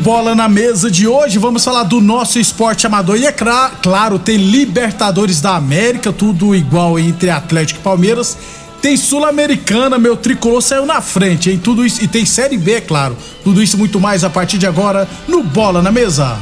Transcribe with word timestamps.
Bola 0.00 0.34
na 0.34 0.48
Mesa 0.48 0.90
de 0.90 1.06
hoje, 1.06 1.38
vamos 1.38 1.62
falar 1.62 1.82
do 1.82 2.00
nosso 2.00 2.38
esporte 2.38 2.86
amador. 2.86 3.18
E 3.18 3.26
é 3.26 3.32
claro, 3.32 4.18
tem 4.18 4.38
Libertadores 4.38 5.42
da 5.42 5.56
América, 5.56 6.10
tudo 6.10 6.54
igual 6.54 6.98
entre 6.98 7.28
Atlético 7.28 7.80
e 7.80 7.82
Palmeiras. 7.82 8.36
Tem 8.80 8.96
Sul-Americana, 8.96 9.98
meu 9.98 10.16
tricolor 10.16 10.62
saiu 10.62 10.86
na 10.86 11.02
frente, 11.02 11.50
hein? 11.50 11.60
Tudo 11.62 11.84
isso. 11.84 12.02
E 12.02 12.08
tem 12.08 12.24
Série 12.24 12.56
B, 12.56 12.76
é 12.76 12.80
claro. 12.80 13.14
Tudo 13.44 13.62
isso 13.62 13.76
muito 13.76 14.00
mais 14.00 14.24
a 14.24 14.30
partir 14.30 14.56
de 14.56 14.66
agora 14.66 15.06
no 15.28 15.42
Bola 15.42 15.82
na 15.82 15.92
Mesa. 15.92 16.38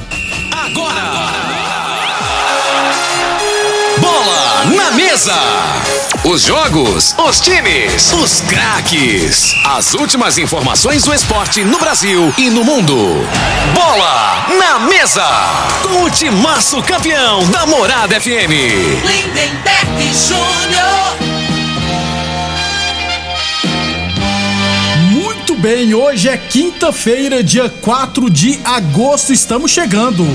Agora! 0.52 1.02
Bola 4.00 4.64
na 4.76 4.90
mesa! 4.92 5.97
Os 6.30 6.42
jogos, 6.42 7.14
os 7.16 7.40
times, 7.40 8.12
os 8.12 8.42
craques. 8.42 9.54
As 9.64 9.94
últimas 9.94 10.36
informações 10.36 11.02
do 11.04 11.14
esporte 11.14 11.64
no 11.64 11.78
Brasil 11.78 12.34
e 12.36 12.50
no 12.50 12.62
mundo. 12.62 12.94
Bola 13.72 14.46
na 14.58 14.78
mesa! 14.80 15.24
Com 15.82 16.04
o 16.04 16.10
timaço 16.10 16.82
campeão 16.82 17.48
da 17.48 17.64
Morada 17.64 18.20
FM. 18.20 18.52
Lindenberg 19.06 20.12
Júnior. 20.12 21.16
Muito 25.10 25.54
bem, 25.54 25.94
hoje 25.94 26.28
é 26.28 26.36
quinta-feira, 26.36 27.42
dia 27.42 27.70
4 27.70 28.28
de 28.28 28.60
agosto, 28.66 29.32
estamos 29.32 29.70
chegando. 29.70 30.26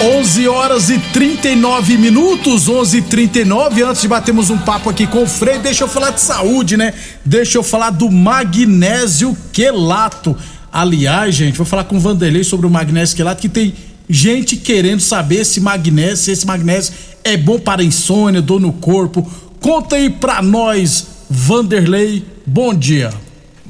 11 0.00 0.48
horas 0.48 0.90
e 0.90 0.98
39 0.98 1.96
minutos, 1.96 2.68
11 2.68 2.98
e 2.98 3.02
39 3.02 3.82
Antes 3.82 4.02
de 4.02 4.08
batermos 4.08 4.50
um 4.50 4.58
papo 4.58 4.90
aqui 4.90 5.06
com 5.06 5.22
o 5.22 5.26
Frei, 5.26 5.58
deixa 5.58 5.84
eu 5.84 5.88
falar 5.88 6.10
de 6.10 6.20
saúde, 6.20 6.76
né? 6.76 6.92
Deixa 7.24 7.58
eu 7.58 7.62
falar 7.62 7.90
do 7.90 8.10
magnésio 8.10 9.36
quelato. 9.52 10.36
Aliás, 10.72 11.34
gente, 11.34 11.56
vou 11.56 11.64
falar 11.64 11.84
com 11.84 11.96
o 11.96 12.00
Vanderlei 12.00 12.42
sobre 12.42 12.66
o 12.66 12.70
magnésio 12.70 13.16
quelato, 13.16 13.40
que 13.40 13.48
tem 13.48 13.72
gente 14.08 14.56
querendo 14.56 15.00
saber 15.00 15.44
se 15.44 15.60
magnésio, 15.60 16.16
se 16.16 16.30
esse 16.32 16.46
magnésio 16.46 16.92
é 17.22 17.36
bom 17.36 17.58
para 17.58 17.82
insônia, 17.82 18.42
dor 18.42 18.60
no 18.60 18.72
corpo. 18.72 19.30
Conta 19.60 19.96
aí 19.96 20.10
pra 20.10 20.42
nós, 20.42 21.06
Vanderlei. 21.30 22.26
Bom 22.44 22.74
dia. 22.74 23.23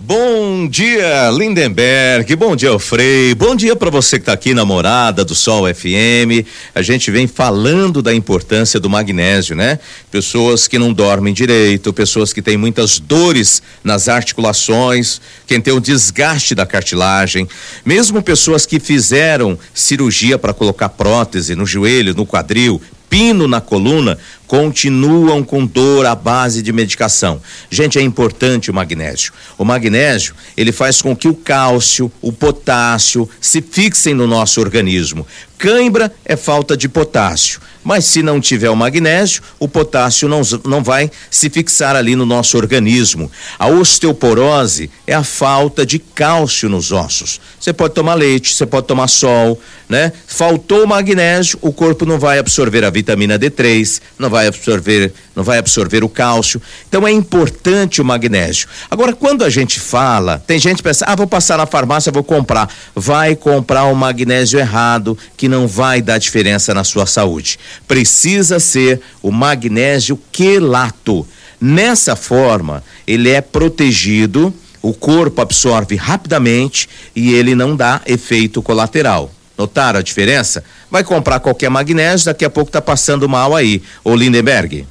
Bom 0.06 0.68
dia, 0.68 1.30
Lindenberg. 1.30 2.36
Bom 2.36 2.54
dia, 2.54 2.78
Frei. 2.78 3.34
Bom 3.34 3.56
dia 3.56 3.74
para 3.74 3.88
você 3.88 4.18
que 4.18 4.26
tá 4.26 4.34
aqui 4.34 4.52
na 4.52 4.62
Morada 4.62 5.24
do 5.24 5.34
Sol 5.34 5.64
FM. 5.74 6.46
A 6.74 6.82
gente 6.82 7.10
vem 7.10 7.26
falando 7.26 8.02
da 8.02 8.14
importância 8.14 8.78
do 8.78 8.90
magnésio, 8.90 9.56
né? 9.56 9.78
Pessoas 10.10 10.68
que 10.68 10.78
não 10.78 10.92
dormem 10.92 11.32
direito, 11.32 11.90
pessoas 11.90 12.34
que 12.34 12.42
têm 12.42 12.58
muitas 12.58 12.98
dores 12.98 13.62
nas 13.82 14.06
articulações, 14.06 15.22
quem 15.46 15.58
tem 15.58 15.72
o 15.72 15.80
desgaste 15.80 16.54
da 16.54 16.66
cartilagem, 16.66 17.48
mesmo 17.82 18.20
pessoas 18.22 18.66
que 18.66 18.78
fizeram 18.78 19.58
cirurgia 19.72 20.38
para 20.38 20.52
colocar 20.52 20.90
prótese 20.90 21.54
no 21.54 21.64
joelho, 21.64 22.12
no 22.12 22.26
quadril, 22.26 22.78
pino 23.08 23.48
na 23.48 23.60
coluna, 23.60 24.18
continuam 24.46 25.42
com 25.42 25.64
dor 25.64 26.06
à 26.06 26.14
base 26.14 26.62
de 26.62 26.72
medicação. 26.72 27.40
Gente, 27.70 27.98
é 27.98 28.02
importante 28.02 28.70
o 28.70 28.74
magnésio. 28.74 29.32
O 29.56 29.64
magnésio, 29.64 30.34
ele 30.56 30.72
faz 30.72 31.00
com 31.00 31.14
que 31.16 31.28
o 31.28 31.34
cálcio, 31.34 32.10
o 32.20 32.32
potássio 32.32 33.28
se 33.40 33.62
fixem 33.62 34.14
no 34.14 34.26
nosso 34.26 34.60
organismo. 34.60 35.26
Cãibra 35.56 36.12
é 36.24 36.36
falta 36.36 36.76
de 36.76 36.88
potássio, 36.88 37.60
mas 37.82 38.04
se 38.04 38.22
não 38.22 38.40
tiver 38.40 38.68
o 38.68 38.76
magnésio, 38.76 39.40
o 39.58 39.66
potássio 39.66 40.28
não, 40.28 40.42
não 40.64 40.82
vai 40.82 41.10
se 41.30 41.48
fixar 41.48 41.96
ali 41.96 42.14
no 42.16 42.26
nosso 42.26 42.58
organismo. 42.58 43.30
A 43.58 43.68
osteoporose 43.68 44.90
é 45.06 45.14
a 45.14 45.22
falta 45.22 45.86
de 45.86 45.98
cálcio 45.98 46.68
nos 46.68 46.92
ossos. 46.92 47.40
Você 47.58 47.72
pode 47.72 47.94
tomar 47.94 48.14
leite, 48.14 48.52
você 48.52 48.66
pode 48.66 48.86
tomar 48.86 49.08
sol, 49.08 49.58
né? 49.88 50.12
Faltou 50.26 50.84
o 50.84 50.88
magnésio, 50.88 51.58
o 51.62 51.72
corpo 51.72 52.04
não 52.04 52.18
vai 52.18 52.38
absorver 52.38 52.84
a 52.84 52.90
vitamina 52.90 53.38
D3, 53.38 54.02
não 54.18 54.28
vai 54.28 54.33
absorver, 54.46 55.12
não 55.34 55.42
vai 55.42 55.58
absorver 55.58 56.04
o 56.04 56.08
cálcio. 56.08 56.60
Então 56.88 57.06
é 57.06 57.12
importante 57.12 58.00
o 58.00 58.04
magnésio. 58.04 58.68
Agora, 58.90 59.12
quando 59.12 59.44
a 59.44 59.50
gente 59.50 59.80
fala, 59.80 60.42
tem 60.46 60.58
gente 60.58 60.78
que 60.78 60.82
pensa, 60.82 61.04
ah, 61.06 61.16
vou 61.16 61.26
passar 61.26 61.58
na 61.58 61.66
farmácia, 61.66 62.12
vou 62.12 62.24
comprar. 62.24 62.68
Vai 62.94 63.34
comprar 63.34 63.84
o 63.84 63.94
magnésio 63.94 64.58
errado, 64.58 65.16
que 65.36 65.48
não 65.48 65.66
vai 65.66 66.00
dar 66.00 66.18
diferença 66.18 66.72
na 66.74 66.84
sua 66.84 67.06
saúde. 67.06 67.58
Precisa 67.88 68.60
ser 68.60 69.00
o 69.22 69.30
magnésio 69.30 70.18
quelato. 70.30 71.26
Nessa 71.60 72.14
forma, 72.14 72.82
ele 73.06 73.30
é 73.30 73.40
protegido, 73.40 74.52
o 74.82 74.92
corpo 74.92 75.40
absorve 75.40 75.96
rapidamente 75.96 76.88
e 77.16 77.32
ele 77.32 77.54
não 77.54 77.74
dá 77.74 78.02
efeito 78.06 78.60
colateral. 78.60 79.33
Notaram 79.56 80.00
a 80.00 80.02
diferença? 80.02 80.64
Vai 80.90 81.04
comprar 81.04 81.40
qualquer 81.40 81.70
magnésio, 81.70 82.26
daqui 82.26 82.44
a 82.44 82.50
pouco 82.50 82.70
tá 82.70 82.80
passando 82.80 83.28
mal 83.28 83.54
aí. 83.54 83.82
Ô 84.02 84.14
Lindenberg. 84.14 84.86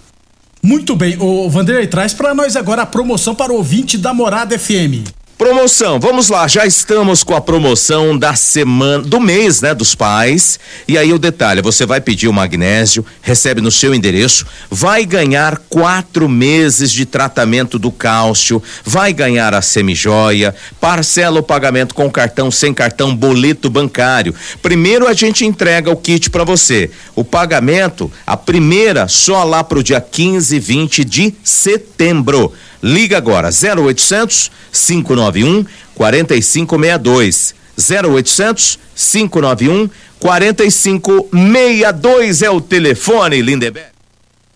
Muito 0.61 0.95
bem, 0.95 1.17
o 1.19 1.49
Vanderlei 1.49 1.87
traz 1.87 2.13
pra 2.13 2.33
nós 2.33 2.55
agora 2.55 2.83
a 2.83 2.85
promoção 2.85 3.35
para 3.35 3.51
o 3.51 3.57
ouvinte 3.57 3.97
da 3.97 4.13
Morada 4.13 4.57
FM. 4.57 5.03
Promoção, 5.35 5.99
vamos 5.99 6.29
lá, 6.29 6.47
já 6.47 6.63
estamos 6.63 7.23
com 7.23 7.35
a 7.35 7.41
promoção 7.41 8.15
da 8.15 8.35
semana, 8.35 9.03
do 9.03 9.19
mês, 9.19 9.61
né, 9.61 9.73
dos 9.73 9.95
pais. 9.95 10.59
E 10.87 10.95
aí 10.95 11.11
o 11.11 11.17
detalhe, 11.17 11.59
você 11.59 11.87
vai 11.87 11.99
pedir 11.99 12.27
o 12.27 12.33
magnésio, 12.33 13.03
recebe 13.19 13.59
no 13.59 13.71
seu 13.71 13.95
endereço, 13.95 14.45
vai 14.69 15.05
ganhar 15.05 15.57
quatro 15.69 16.29
meses 16.29 16.91
de 16.91 17.03
tratamento 17.05 17.79
do 17.79 17.91
cálcio, 17.91 18.61
vai 18.85 19.11
ganhar 19.11 19.55
a 19.55 19.61
semijoia, 19.61 20.53
parcela 20.79 21.39
o 21.39 21.43
pagamento 21.43 21.95
com 21.95 22.11
cartão, 22.11 22.51
sem 22.51 22.71
cartão, 22.71 23.15
boleto 23.15 23.71
bancário. 23.71 24.35
Primeiro 24.61 25.07
a 25.07 25.13
gente 25.13 25.43
entrega 25.43 25.89
o 25.89 25.97
kit 25.97 26.29
para 26.29 26.43
você. 26.43 26.91
O 27.15 27.23
pagamento, 27.23 28.09
a 28.25 28.37
primeira, 28.37 29.07
só 29.07 29.43
lá 29.43 29.63
pro 29.63 29.83
dia 29.83 29.99
15 29.99 30.55
e 30.55 30.59
20 30.59 31.03
de 31.03 31.33
setembro. 31.43 32.53
Liga 32.83 33.17
agora 33.17 33.49
0800 33.49 34.51
591 34.73 35.65
4562. 35.95 37.55
0800 37.77 38.77
591 38.93 39.89
4562 40.19 42.41
é 42.41 42.49
o 42.49 42.59
telefone, 42.59 43.41
Lindeberg. 43.41 43.92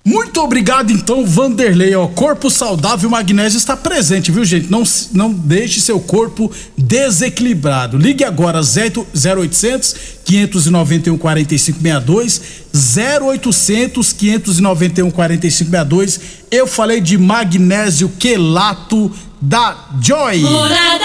Muito 0.08 0.40
obrigado, 0.40 0.90
então, 0.90 1.26
Vanderlei. 1.26 1.94
Ó, 1.94 2.08
corpo 2.08 2.50
saudável, 2.50 3.10
magnésio 3.10 3.58
está 3.58 3.76
presente, 3.76 4.32
viu, 4.32 4.46
gente? 4.46 4.72
Não, 4.72 4.82
não 5.12 5.34
deixe 5.34 5.82
seu 5.82 6.00
corpo 6.00 6.50
desequilibrado. 6.78 7.98
Ligue 7.98 8.24
agora 8.24 8.62
0800 8.62 9.96
591 10.24 11.18
4562 11.18 12.42
0800 12.74 14.14
591 14.14 15.12
4562. 15.12 16.22
Eu 16.52 16.66
falei 16.66 17.02
de 17.02 17.18
magnésio 17.18 18.08
quelato 18.18 19.12
da 19.42 19.90
Joy. 20.02 20.40
Morada. 20.40 21.04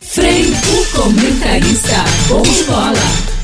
Frei, 0.00 0.52
o 0.52 1.00
comentarista. 1.00 2.04
Bom 2.28 2.42
de 2.42 2.62
bola. 2.64 2.92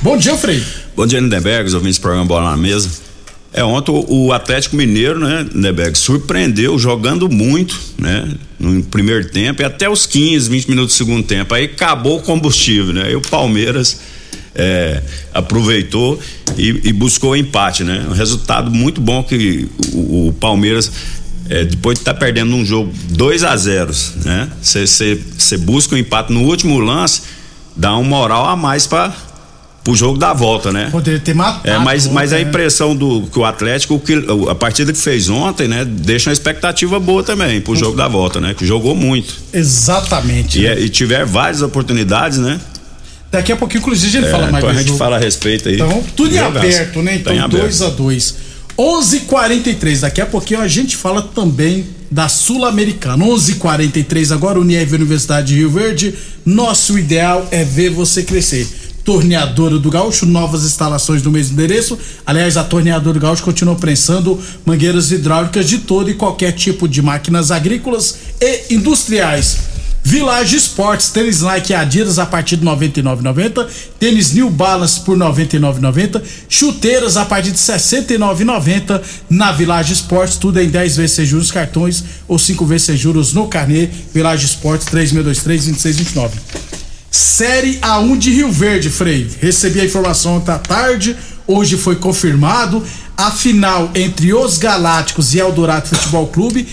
Bom 0.03 0.19
dia, 0.19 0.37
Frei. 0.37 0.63
Bom 0.95 1.07
dia, 1.07 1.21
Lindenberg, 1.21 1.69
os 1.69 1.73
ouvintes 1.73 1.97
do 1.97 2.03
programa 2.03 2.27
Bola 2.27 2.51
na 2.51 2.57
Mesa. 2.59 3.08
É, 3.53 3.65
ontem 3.65 3.91
o 4.09 4.33
Atlético 4.33 4.77
Mineiro, 4.77 5.19
né, 5.19 5.47
Lindenberg, 5.53 5.97
surpreendeu 5.97 6.79
jogando 6.79 7.31
muito, 7.31 7.81
né, 7.97 8.29
no 8.59 8.83
primeiro 8.85 9.29
tempo 9.31 9.63
e 9.63 9.65
até 9.65 9.89
os 9.89 10.07
15, 10.07 10.51
20 10.51 10.69
minutos 10.69 10.95
do 10.95 10.99
segundo 10.99 11.23
tempo. 11.23 11.55
Aí 11.55 11.65
acabou 11.65 12.19
o 12.19 12.23
combustível, 12.23 12.93
né? 12.93 13.15
O 13.17 13.21
Palmeiras 13.23 14.01
é, 14.55 15.03
aproveitou 15.33 16.21
e, 16.59 16.89
e, 16.89 16.93
buscou 16.93 17.31
o 17.31 17.37
empate, 17.37 17.85
né? 17.85 18.05
Um 18.09 18.13
resultado 18.13 18.71
muito 18.71 19.01
bom 19.01 19.23
que 19.23 19.69
o, 19.95 20.29
o 20.29 20.33
Palmeiras 20.35 20.91
é, 21.49 21.65
depois 21.65 21.97
de 21.97 22.03
estar 22.03 22.15
tá 22.15 22.21
perdendo 22.21 22.55
um 22.55 22.65
jogo 22.65 22.93
2 23.11 23.45
a 23.45 23.57
0 23.57 23.91
né? 24.25 24.51
Você 24.61 25.57
busca 25.59 25.95
o 25.95 25.97
um 25.97 26.01
empate 26.01 26.33
no 26.33 26.43
último 26.43 26.79
lance, 26.81 27.23
dá 27.75 27.97
um 27.97 28.05
moral 28.05 28.47
a 28.47 28.57
mais 28.57 28.87
para 28.87 29.28
o 29.89 29.95
jogo 29.95 30.19
da 30.19 30.35
volta, 30.35 30.71
né? 30.71 30.91
Poderia 30.93 31.19
ter 31.19 31.35
matado. 31.35 31.67
É, 31.67 31.79
mas, 31.79 32.07
mas 32.07 32.31
a 32.31 32.37
né? 32.37 32.43
impressão 32.43 32.95
do 32.95 33.23
que 33.23 33.39
o 33.39 33.45
Atlético, 33.45 33.99
que, 33.99 34.23
a 34.51 34.55
partida 34.55 34.93
que 34.93 34.99
fez 34.99 35.31
ontem, 35.31 35.67
né, 35.67 35.83
deixa 35.83 36.29
uma 36.29 36.35
expectativa 36.35 37.01
boa 37.01 37.23
também 37.23 37.59
pro 37.59 37.75
jogo 37.75 37.97
da 37.97 38.07
volta, 38.07 38.39
né? 38.39 38.53
Que 38.53 38.67
jogou 38.67 38.95
muito. 38.95 39.35
Exatamente. 39.51 40.61
E, 40.61 40.63
né? 40.63 40.79
e 40.79 40.91
tiver 40.91 41.25
várias 41.25 41.63
oportunidades, 41.63 42.37
né? 42.37 42.61
Daqui 43.33 43.51
a 43.51 43.57
pouquinho, 43.57 43.81
inclusive, 43.81 44.09
a 44.09 44.21
gente 44.21 44.29
é, 44.29 44.31
fala 44.31 44.51
mais 44.51 44.63
Então 44.63 44.69
a 44.69 44.79
gente 44.79 44.87
jogo. 44.89 44.99
fala 44.99 45.17
a 45.17 45.19
respeito 45.19 45.69
aí. 45.71 45.77
Então, 45.77 46.05
tudo 46.15 46.35
em 46.35 46.39
aberto, 46.39 47.03
né? 47.03 47.15
Então, 47.17 47.49
2 47.49 47.83
a 47.83 47.89
2 47.89 48.35
11:43 48.79 50.01
Daqui 50.01 50.21
a 50.21 50.27
pouquinho 50.27 50.61
a 50.61 50.69
gente 50.69 50.97
fala 50.97 51.23
também 51.23 51.87
da 52.11 52.29
Sul-Americana. 52.29 53.25
11:43 53.25 54.33
agora, 54.33 54.61
Unieve 54.61 54.95
Universidade 54.95 55.49
de 55.49 55.55
Rio 55.57 55.71
Verde. 55.71 56.15
Nosso 56.45 56.99
ideal 56.99 57.49
é 57.51 57.65
ver 57.65 57.89
você 57.89 58.23
crescer 58.23 58.88
torneadora 59.09 59.79
do 59.79 59.91
Gaúcho, 59.91 60.27
novas 60.27 60.65
instalações 60.65 61.23
no 61.23 61.31
mesmo 61.31 61.55
endereço. 61.55 61.99
Aliás, 62.27 62.59
a 62.59 62.63
torneadora 62.63 63.19
do 63.19 63.21
Gaúcho 63.23 63.43
continua 63.43 63.75
prensando 63.75 64.39
mangueiras 64.67 65.11
hidráulicas 65.11 65.67
de 65.67 65.79
todo 65.79 66.11
e 66.11 66.15
qualquer 66.15 66.53
tipo 66.53 66.87
de 66.87 67.01
máquinas 67.01 67.51
agrícolas 67.51 68.19
e 68.39 68.75
industriais. 68.75 69.61
Village 70.05 70.57
Sports, 70.57 71.09
tênis 71.09 71.41
Nike 71.41 71.73
Adidas 71.73 72.19
a 72.19 72.27
partir 72.27 72.59
de 72.59 72.67
99,90, 72.67 73.67
tênis 73.99 74.35
New 74.35 74.51
Balance 74.51 75.01
por 75.01 75.17
99,90, 75.17 76.23
chuteiras 76.47 77.17
a 77.17 77.25
partir 77.25 77.53
de 77.53 77.59
69,90 77.59 79.01
na 79.31 79.53
Village 79.53 79.95
Sports, 79.95 80.37
tudo 80.37 80.61
em 80.61 80.69
10 80.69 80.97
vezes 80.99 81.17
sem 81.17 81.25
juros 81.25 81.51
cartões 81.51 82.05
ou 82.29 82.39
5 82.39 82.67
vezes 82.67 82.87
sem 82.89 82.97
juros 82.97 83.33
no 83.33 83.49
carnê. 83.49 83.89
Village 84.13 84.45
Sports 84.45 84.85
3623 84.85 85.65
2629. 85.65 86.68
Série 87.19 87.79
A1 87.81 88.17
de 88.17 88.31
Rio 88.31 88.53
Verde, 88.53 88.89
Frei. 88.89 89.29
Recebi 89.41 89.81
a 89.81 89.85
informação 89.85 90.37
ontem 90.37 90.53
à 90.53 90.59
tarde, 90.59 91.17
hoje 91.49 91.77
foi 91.77 91.97
confirmado. 91.97 92.81
A 93.17 93.33
final 93.33 93.91
entre 93.93 94.33
os 94.33 94.57
Galácticos 94.57 95.35
e 95.35 95.41
Eldorado 95.41 95.89
Futebol 95.89 96.29
Clube 96.29 96.69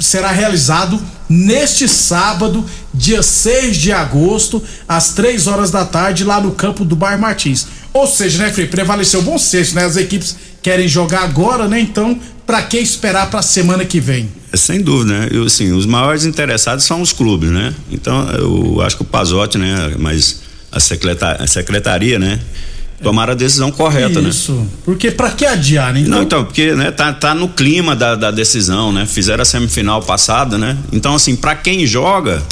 será 0.00 0.32
realizado 0.32 1.00
neste 1.28 1.86
sábado, 1.86 2.66
dia 2.92 3.22
6 3.22 3.76
de 3.76 3.92
agosto, 3.92 4.60
às 4.88 5.10
3 5.10 5.46
horas 5.46 5.70
da 5.70 5.84
tarde, 5.84 6.24
lá 6.24 6.40
no 6.40 6.50
campo 6.50 6.84
do 6.84 6.96
Bar 6.96 7.16
Martins. 7.16 7.68
Ou 7.92 8.08
seja, 8.08 8.42
né, 8.42 8.52
Frei, 8.52 8.66
prevaleceu 8.66 9.20
o 9.20 9.22
bom 9.22 9.38
senso, 9.38 9.76
né? 9.76 9.84
As 9.84 9.96
equipes 9.96 10.34
querem 10.62 10.88
jogar 10.88 11.22
agora, 11.22 11.68
né? 11.68 11.80
Então, 11.80 12.18
para 12.46 12.62
que 12.62 12.78
esperar 12.78 13.30
para 13.30 13.40
a 13.40 13.42
semana 13.42 13.84
que 13.84 14.00
vem? 14.00 14.28
É, 14.52 14.56
sem 14.56 14.80
dúvida, 14.80 15.18
né? 15.18 15.28
Eu, 15.30 15.44
assim, 15.44 15.72
os 15.72 15.86
maiores 15.86 16.24
interessados 16.24 16.84
são 16.84 17.02
os 17.02 17.12
clubes, 17.12 17.50
né? 17.50 17.74
Então, 17.90 18.28
eu 18.30 18.80
acho 18.80 18.96
que 18.96 19.02
o 19.02 19.06
Pazotti, 19.06 19.58
né? 19.58 19.94
Mas 19.98 20.40
a 20.72 20.80
secretaria, 20.80 21.44
a 21.44 21.46
secretaria 21.46 22.18
né? 22.18 22.40
Tomaram 23.02 23.32
a 23.32 23.36
decisão 23.36 23.70
correta, 23.70 24.18
Isso. 24.18 24.22
né? 24.22 24.28
Isso. 24.28 24.66
Porque 24.84 25.10
para 25.10 25.30
que 25.30 25.46
adiar, 25.46 25.92
né? 25.94 26.00
Então... 26.00 26.10
Não, 26.10 26.22
então, 26.22 26.44
porque, 26.44 26.74
né, 26.74 26.90
tá, 26.90 27.12
tá 27.12 27.32
no 27.32 27.48
clima 27.48 27.94
da, 27.94 28.16
da 28.16 28.30
decisão, 28.30 28.92
né? 28.92 29.06
Fizeram 29.06 29.42
a 29.42 29.44
semifinal 29.44 30.02
passada, 30.02 30.58
né? 30.58 30.76
Então, 30.90 31.14
assim, 31.14 31.36
para 31.36 31.54
quem 31.54 31.86
joga, 31.86 32.42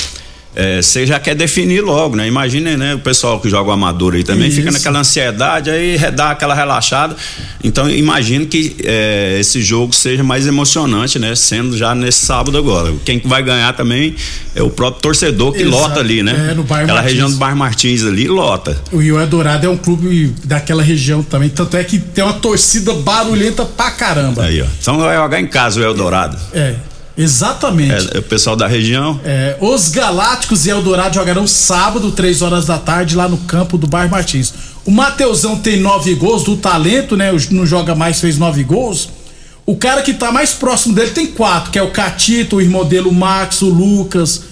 é, 0.59 0.81
você 0.81 1.07
já 1.07 1.21
quer 1.21 1.35
definir 1.35 1.83
logo, 1.83 2.17
né? 2.17 2.27
Imagina, 2.27 2.75
né? 2.79 2.95
O 2.95 2.99
pessoal 2.99 3.39
que 3.39 3.51
joga 3.51 3.69
o 3.69 3.73
amador 3.73 4.15
aí 4.15 4.25
também 4.25 4.49
Isso. 4.49 4.57
fica 4.57 4.71
naquela 4.71 5.01
ansiedade, 5.01 5.69
aí 5.69 5.99
dá 6.13 6.31
aquela 6.31 6.55
relaxada. 6.55 7.15
Então, 7.63 7.91
imagino 7.91 8.47
que 8.47 8.75
é, 8.83 9.37
esse 9.39 9.61
jogo 9.61 9.93
seja 9.93 10.25
mais 10.25 10.47
emocionante, 10.47 11.19
né? 11.19 11.35
Sendo 11.35 11.77
já 11.77 11.95
nesse 11.95 12.25
sábado 12.25 12.57
agora. 12.57 12.95
Quem 13.05 13.21
vai 13.23 13.43
ganhar 13.43 13.75
também 13.75 14.15
é 14.55 14.63
o 14.63 14.71
próprio 14.71 15.03
torcedor 15.03 15.53
que 15.53 15.61
Exato. 15.61 15.77
lota 15.77 16.01
ali, 16.01 16.23
né? 16.23 16.49
É, 16.53 16.55
no 16.55 16.63
Bar 16.63 16.85
Aquela 16.85 16.95
Martins. 16.95 17.13
região 17.13 17.31
do 17.31 17.37
Bar 17.37 17.55
Martins 17.55 18.05
ali, 18.05 18.27
lota. 18.27 18.81
O 18.91 18.97
Rio 18.97 19.21
Eldorado 19.21 19.67
é 19.67 19.69
um 19.69 19.77
clube 19.77 20.35
daquela 20.43 20.83
região 20.83 21.23
também, 21.23 21.51
tanto 21.51 21.77
é 21.77 21.85
que 21.85 21.99
tem 21.99 22.25
uma 22.25 22.33
torcida 22.33 22.95
barulhenta 22.95 23.63
pra 23.67 23.91
caramba. 23.91 24.45
Aí, 24.45 24.63
ó. 24.63 24.67
Então 24.81 24.97
vai 24.97 25.17
jogar 25.17 25.39
em 25.39 25.47
casa 25.47 25.81
o 25.81 25.85
Eldorado. 25.85 26.39
É. 26.55 26.77
Exatamente. 27.17 28.09
É, 28.13 28.17
é, 28.17 28.19
o 28.19 28.23
pessoal 28.23 28.55
da 28.55 28.67
região. 28.67 29.19
É, 29.25 29.57
os 29.61 29.89
Galácticos 29.89 30.67
e 30.67 30.71
Eldorado 30.71 31.15
jogarão 31.15 31.47
sábado, 31.47 32.13
3 32.13 32.43
horas 32.43 32.67
da 32.67 32.79
tarde, 32.79 33.17
lá 33.17 33.29
no 33.29 33.39
campo 33.39 33.79
do 33.79 33.87
Bar 33.87 34.11
Martins. 34.11 34.53
O 34.85 34.91
Mateusão 34.91 35.57
tem 35.57 35.81
nove 35.81 36.15
gols 36.15 36.45
do 36.45 36.57
talento, 36.57 37.17
né? 37.17 37.33
Não 37.51 37.65
joga 37.65 37.95
mais, 37.95 38.21
fez 38.21 38.39
nove 38.39 38.63
gols. 38.63 39.09
O 39.65 39.77
cara 39.77 40.03
que 40.03 40.15
tá 40.15 40.31
mais 40.31 40.53
próximo 40.53 40.95
dele 40.95 41.11
tem 41.11 41.27
quatro, 41.27 41.73
que 41.73 41.79
é 41.79 41.83
o 41.83 41.91
Catito, 41.91 42.57
o 42.57 42.61
irmão 42.61 42.85
dele, 42.85 43.09
o 43.09 43.13
Max, 43.13 43.63
o 43.63 43.69
Lucas, 43.69 44.43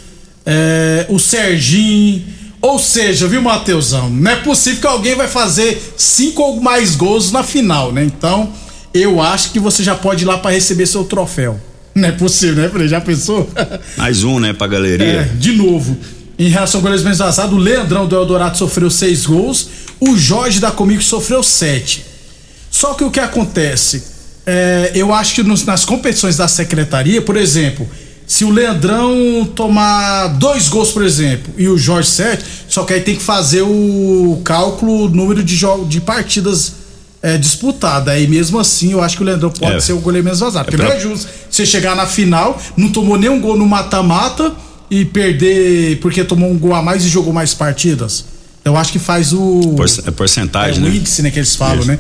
é, 0.45 1.07
o 1.09 1.19
Serginho. 1.19 2.25
Ou 2.61 2.79
seja, 2.79 3.29
viu, 3.29 3.43
Mateusão? 3.43 4.09
Não 4.09 4.31
é 4.31 4.37
possível 4.37 4.81
que 4.81 4.87
alguém 4.87 5.15
vai 5.15 5.29
fazer 5.29 5.95
cinco 5.97 6.43
ou 6.43 6.61
mais 6.61 6.97
gols 6.97 7.31
na 7.31 7.43
final, 7.43 7.93
né? 7.93 8.03
Então, 8.03 8.51
eu 8.93 9.21
acho 9.21 9.51
que 9.51 9.61
você 9.61 9.85
já 9.85 9.95
pode 9.95 10.25
ir 10.25 10.27
lá 10.27 10.39
para 10.39 10.53
receber 10.53 10.87
seu 10.87 11.05
troféu. 11.05 11.61
Não 11.97 12.09
é 12.09 12.13
possível, 12.13 12.57
né, 12.57 12.69
Frei? 12.69 12.89
Já 12.89 13.01
pensou? 13.01 13.49
Mais 13.97 14.25
um, 14.25 14.41
né, 14.41 14.53
pra 14.53 14.67
galeria. 14.67 15.07
É, 15.07 15.23
de 15.25 15.53
novo. 15.53 15.97
Em 16.37 16.49
relação 16.49 16.79
ao 16.79 16.83
goleiro 16.83 17.17
passado, 17.17 17.55
o 17.55 17.59
Leandrão 17.59 18.09
do 18.09 18.17
Eldorado 18.17 18.59
sofreu 18.59 18.91
seis 18.91 19.25
gols, 19.25 19.69
o 20.01 20.17
Jorge 20.17 20.59
da 20.59 20.73
Comigo 20.73 21.03
sofreu 21.03 21.43
sete. 21.43 22.05
Só 22.69 22.95
que 22.95 23.05
o 23.05 23.11
que 23.11 23.21
acontece? 23.21 24.03
É, 24.45 24.91
eu 24.95 25.15
acho 25.15 25.37
que 25.37 25.43
nos, 25.45 25.65
nas 25.65 25.85
competições 25.85 26.37
da 26.37 26.49
secretaria, 26.49 27.23
por 27.23 27.37
exemplo, 27.37 27.89
se 28.27 28.45
o 28.45 28.51
Leandrão 28.51 29.49
tomar 29.55 30.27
dois 30.27 30.69
gols, 30.69 30.91
por 30.91 31.05
exemplo, 31.05 31.55
e 31.57 31.69
o 31.69 31.79
Jorge 31.79 32.11
sete, 32.11 32.45
só 32.69 32.83
que 32.83 32.95
aí 32.95 33.01
tem 33.01 33.15
que 33.15 33.23
fazer 33.23 33.63
o 33.63 34.41
cálculo, 34.45 35.09
número 35.09 35.43
de, 35.43 35.57
de 35.89 36.01
partidas 36.01 36.84
é, 37.25 37.39
disputada. 37.39 38.11
Aí 38.11 38.29
mesmo 38.29 38.61
assim, 38.61 38.93
eu 38.93 39.03
acho 39.03 39.17
que 39.17 39.23
o 39.23 39.27
Leandrão 39.27 39.51
pode 39.51 39.77
é. 39.77 39.81
ser 39.81 39.95
o 39.95 39.99
goleiro 39.99 40.27
menos 40.27 40.41
vazado. 40.41 40.67
Porque 40.67 40.77
é 40.77 40.85
pra... 40.85 40.95
não 40.95 41.01
é 41.01 41.01
justo 41.01 41.27
você 41.51 41.65
chegar 41.65 41.97
na 41.97 42.07
final, 42.07 42.61
não 42.77 42.91
tomou 42.91 43.19
nenhum 43.19 43.41
gol 43.41 43.57
no 43.57 43.67
mata-mata 43.67 44.53
e 44.91 45.07
perder 45.07 45.99
porque 46.01 46.23
tomou 46.23 46.51
um 46.51 46.59
gol 46.59 46.75
a 46.75 46.83
mais 46.83 47.03
e 47.03 47.09
jogou 47.09 47.33
mais 47.33 47.55
partidas. 47.55 48.27
Eu 48.63 48.77
acho 48.77 48.93
que 48.93 48.99
faz 48.99 49.33
o. 49.33 49.75
Por, 49.75 49.87
é 50.07 50.11
porcentagem, 50.11 50.79
é, 50.79 50.87
né? 50.87 50.91
O 50.91 50.95
índice, 50.95 51.23
né, 51.23 51.31
que 51.31 51.39
eles 51.39 51.57
falam, 51.57 51.79
Isso. 51.79 51.89
né? 51.89 51.99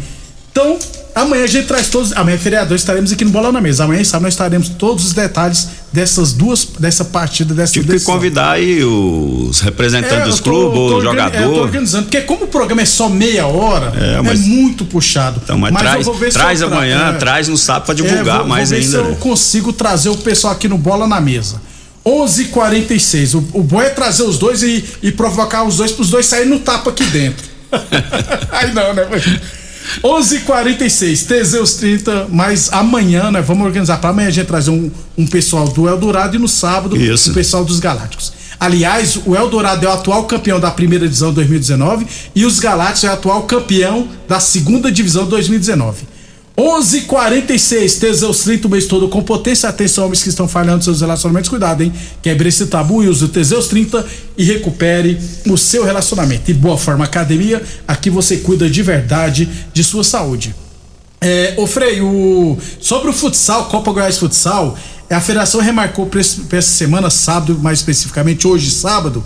Então, 0.55 0.79
amanhã 1.17 1.43
a 1.43 1.49
gente 1.49 1.67
traz 1.67 1.89
todos. 1.89 2.13
Amanhã 2.13 2.37
é 2.37 2.39
feriador, 2.39 2.77
estaremos 2.77 3.13
aqui 3.13 3.25
no 3.25 3.33
Bola 3.33 3.51
na 3.51 3.61
Mesa. 3.61 3.83
Amanhã, 3.83 4.05
sabe, 4.05 4.23
nós 4.23 4.35
estaremos 4.35 4.69
todos 4.69 5.05
os 5.05 5.13
detalhes 5.13 5.69
dessas 5.93 6.33
duas, 6.33 6.65
dessa 6.79 7.05
partida, 7.05 7.53
dessa 7.53 7.73
Tive 7.73 7.89
decisão. 7.89 8.15
que 8.15 8.21
convidar 8.21 8.53
aí 8.53 8.85
os 8.85 9.61
representantes 9.61 10.17
é, 10.17 10.25
dos 10.25 10.39
clubes, 10.39 10.79
o 10.79 11.01
jogador. 11.01 11.37
É, 11.37 11.43
eu 11.43 11.55
tô 11.55 11.61
organizando, 11.63 12.05
porque 12.05 12.21
como 12.21 12.45
o 12.45 12.47
programa 12.47 12.83
é 12.83 12.85
só 12.85 13.09
meia 13.09 13.49
hora, 13.49 13.93
é, 13.97 14.23
mas, 14.23 14.39
é 14.39 14.43
muito 14.45 14.85
puxado. 14.85 15.41
Então, 15.43 15.59
mas, 15.59 15.73
mas 15.73 15.83
traz, 15.83 16.07
eu 16.07 16.13
vou 16.13 16.15
ver 16.15 16.33
traz 16.33 16.61
se 16.61 16.65
amanhã, 16.65 17.09
tra... 17.09 17.19
traz 17.19 17.49
no 17.49 17.59
sábado 17.59 17.87
para 17.87 17.95
divulgar 17.97 18.37
é, 18.37 18.39
vou, 18.39 18.47
mais 18.47 18.71
vou 18.71 18.79
ainda. 18.79 18.91
Se 18.91 18.97
eu 18.97 19.11
né? 19.11 19.17
consigo 19.19 19.73
trazer 19.73 20.11
o 20.11 20.17
pessoal 20.19 20.53
aqui 20.53 20.69
no 20.69 20.79
Bola 20.79 21.09
na 21.09 21.21
Mesa. 21.21 21.61
11:46. 22.07 23.35
O, 23.35 23.59
o 23.59 23.63
bom 23.65 23.83
é 23.83 23.91
trazer 23.91 24.23
os 24.23 24.39
dois 24.39 24.63
e, 24.63 24.85
e 25.03 25.11
provocar 25.11 25.65
os 25.65 25.79
dois 25.79 25.91
para 25.91 26.03
os 26.03 26.11
dois 26.11 26.27
saírem 26.27 26.49
no 26.49 26.61
tapa 26.61 26.91
aqui 26.91 27.03
dentro. 27.07 27.45
Aí 28.53 28.73
não, 28.73 28.95
né? 28.95 29.05
11:46 30.03 31.26
Teseus 31.26 31.75
30, 31.75 32.29
mas 32.31 32.73
amanhã, 32.73 33.31
né? 33.31 33.41
Vamos 33.41 33.67
organizar 33.67 33.99
para 33.99 34.11
amanhã 34.11 34.29
a 34.29 34.31
gente 34.31 34.47
trazer 34.47 34.71
um, 34.71 34.91
um 35.17 35.26
pessoal 35.26 35.69
do 35.69 35.88
Eldorado 35.88 36.37
e 36.37 36.38
no 36.38 36.49
sábado 36.49 36.97
Isso. 36.97 37.31
o 37.31 37.35
pessoal 37.35 37.64
dos 37.64 37.81
Galácticos. 37.81 38.33
Aliás, 38.59 39.19
o 39.26 39.35
Eldorado 39.35 39.85
é 39.85 39.88
o 39.88 39.93
atual 39.93 40.25
campeão 40.25 40.59
da 40.59 40.71
primeira 40.71 41.05
divisão 41.07 41.33
2019 41.33 42.07
e 42.35 42.45
os 42.47 42.59
Galácticos 42.59 43.05
é 43.05 43.11
o 43.11 43.12
atual 43.12 43.43
campeão 43.43 44.09
da 44.29 44.41
segunda 44.41 44.91
divisão 44.91 45.26
2019. 45.26 46.13
11:46 46.57 47.99
Teseus 47.99 48.45
30 48.45 48.69
o 48.69 48.71
mês 48.71 48.87
todo 48.87 49.09
com 49.09 49.23
potência. 49.23 49.69
Atenção, 49.69 50.05
homens 50.05 50.23
que 50.23 50.29
estão 50.29 50.47
falhando 50.47 50.85
seus 50.85 51.01
relacionamentos, 51.01 51.51
cuidado, 51.51 51.83
hein? 51.83 51.93
Quebre 52.23 52.49
esse 52.49 52.67
tabu 52.67 53.03
e 53.03 53.09
use 53.09 53.25
o 53.25 53.29
Teseus 53.29 53.67
30 53.67 54.07
e 54.39 54.45
recupere 54.45 55.21
o 55.49 55.59
seu 55.59 55.85
relacionamento. 55.85 56.51
E 56.51 56.55
Boa 56.55 56.79
Forma 56.79 57.05
Academia, 57.05 57.61
aqui 57.89 58.09
você 58.09 58.37
cuida 58.37 58.71
de 58.71 58.83
verdade 58.83 59.49
de 59.73 59.83
sua 59.83 60.05
saúde. 60.05 60.55
É, 61.21 61.55
ô 61.57 61.67
Frei, 61.67 62.01
o, 62.01 62.57
sobre 62.81 63.11
o 63.11 63.13
futsal, 63.13 63.65
Copa 63.65 63.91
Goiás 63.91 64.19
Futsal, 64.19 64.79
a 65.11 65.21
federação 65.21 65.61
remarcou 65.61 66.07
para 66.07 66.21
essa 66.21 66.63
semana, 66.63 67.11
sábado, 67.11 67.59
mais 67.61 67.81
especificamente 67.81 68.47
hoje, 68.47 68.71
sábado, 68.71 69.25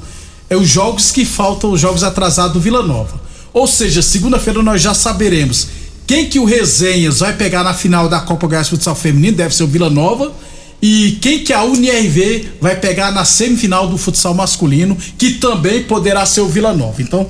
é 0.49 0.57
os 0.57 0.69
jogos 0.69 1.11
que 1.11 1.27
faltam, 1.27 1.73
os 1.73 1.81
jogos 1.81 2.03
atrasados 2.03 2.55
do 2.55 2.61
Vila 2.61 2.83
Nova. 2.83 3.21
Ou 3.53 3.67
seja, 3.67 4.01
segunda-feira 4.01 4.63
nós 4.63 4.81
já 4.81 4.95
saberemos 4.95 5.69
quem 6.09 6.25
que 6.27 6.39
o 6.39 6.47
Resenhas 6.47 7.19
vai 7.19 7.35
pegar 7.35 7.63
na 7.63 7.75
final 7.75 8.09
da 8.09 8.19
Copa 8.19 8.47
Goiás 8.47 8.67
Futsal 8.67 8.95
Feminino, 8.95 9.37
deve 9.37 9.55
ser 9.55 9.65
o 9.65 9.67
Vila 9.67 9.91
Nova. 9.91 10.33
E 10.81 11.19
quem 11.21 11.41
que 11.45 11.53
a 11.53 11.63
UNIRV 11.63 12.49
vai 12.63 12.77
pegar 12.77 13.11
na 13.13 13.27
semifinal 13.27 13.87
do 13.87 13.99
futsal 13.99 14.33
masculino, 14.33 14.97
que 15.19 15.33
também 15.33 15.83
poderá 15.83 16.25
ser 16.25 16.41
o 16.41 16.49
Vila 16.49 16.73
Nova. 16.73 17.03
Então, 17.03 17.29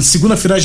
segunda-feira 0.00 0.56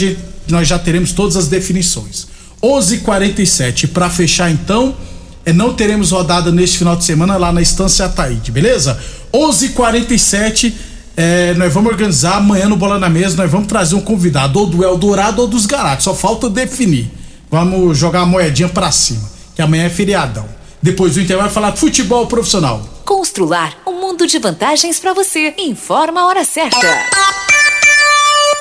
nós 0.47 0.67
já 0.67 0.77
teremos 0.77 1.13
todas 1.13 1.35
as 1.35 1.47
definições. 1.47 2.27
11:47 2.61 3.87
para 3.87 4.07
fechar 4.07 4.51
então, 4.51 4.95
é, 5.43 5.51
não 5.51 5.73
teremos 5.73 6.11
rodada 6.11 6.51
neste 6.51 6.77
final 6.77 6.95
de 6.95 7.05
semana 7.05 7.37
lá 7.37 7.51
na 7.51 7.61
Estância 7.61 8.05
Ataíde, 8.05 8.51
beleza? 8.51 8.99
11:47 9.33 10.73
é, 11.15 11.55
nós 11.55 11.73
vamos 11.73 11.91
organizar 11.91 12.37
amanhã 12.37 12.69
no 12.69 12.75
Bola 12.75 12.99
na 12.99 13.09
Mesa, 13.09 13.35
nós 13.35 13.49
vamos 13.49 13.67
trazer 13.67 13.95
um 13.95 14.01
convidado 14.01 14.59
ou 14.59 14.67
do 14.67 14.83
Eldorado 14.83 15.41
ou 15.41 15.47
dos 15.47 15.65
Garatos, 15.65 16.03
só 16.03 16.13
falta 16.13 16.47
definir. 16.47 17.09
Vamos 17.49 17.97
jogar 17.97 18.21
a 18.21 18.25
moedinha 18.25 18.67
pra 18.67 18.91
cima, 18.91 19.29
que 19.55 19.61
amanhã 19.61 19.85
é 19.85 19.89
feriadão. 19.89 20.45
Depois 20.81 21.15
do 21.15 21.21
intervalo 21.21 21.47
vai 21.47 21.53
falar 21.53 21.71
de 21.71 21.79
futebol 21.79 22.27
profissional. 22.27 22.81
Constrular 23.05 23.77
um 23.87 24.01
mundo 24.01 24.27
de 24.27 24.37
vantagens 24.37 24.99
para 24.99 25.13
você. 25.13 25.53
Informa 25.57 26.21
a 26.21 26.27
hora 26.27 26.43
certa. 26.43 26.87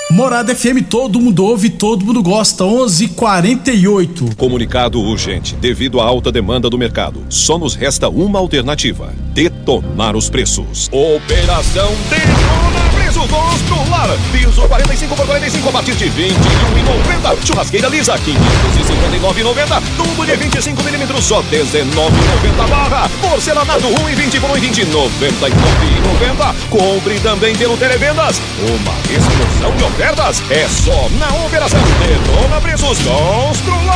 Morada 0.09 0.55
FM, 0.55 0.87
todo 0.88 1.21
mundo 1.21 1.45
ouve, 1.45 1.69
todo 1.69 2.05
mundo 2.05 2.23
gosta. 2.23 2.64
11:48. 2.64 4.37
Comunicado 4.37 5.00
urgente. 5.00 5.57
Devido 5.57 6.00
à 6.00 6.05
alta 6.05 6.31
demanda 6.31 6.71
do 6.71 6.78
mercado, 6.78 7.26
só 7.28 7.59
nos 7.59 7.75
resta 7.75 8.09
uma 8.09 8.38
alternativa: 8.38 9.12
detonar 9.35 10.16
os 10.16 10.31
preços. 10.31 10.88
Operação 10.93 11.90
Detona 12.09 12.86
Preço 13.26 13.28
Constrular. 13.28 14.09
Piso 14.33 14.62
45 14.62 15.16
por 15.16 15.26
45 15.26 15.68
a 15.68 15.73
partir 15.73 15.95
de 15.95 16.06
21,90. 16.06 17.47
Churrasqueira 17.47 17.88
lisa 17.88 18.14
559,90. 18.14 19.83
Tubo 19.97 20.25
de 20.25 20.37
25 20.37 20.83
milímetros 20.83 21.25
só 21.25 21.42
19,90 21.42 22.68
barra. 22.68 23.09
Porcelanato 23.21 23.87
1 23.87 24.09
e 24.11 24.14
20 24.14 24.40
por 24.40 24.50
1 24.50 24.56
e 24.56 24.61
20 24.61 24.87
99,90. 24.87 26.54
Compre 26.71 27.21
também 27.21 27.54
pelo 27.56 27.76
Televendas. 27.76 28.40
Uma 28.61 28.95
explosão 29.02 29.76
de 29.76 29.85
ofertas 29.85 30.42
é 30.50 30.68
só 30.68 31.09
na 31.18 31.28
Operação 31.47 31.80
Detona 31.99 32.61
Preços 32.61 32.99
Constrular. 32.99 33.96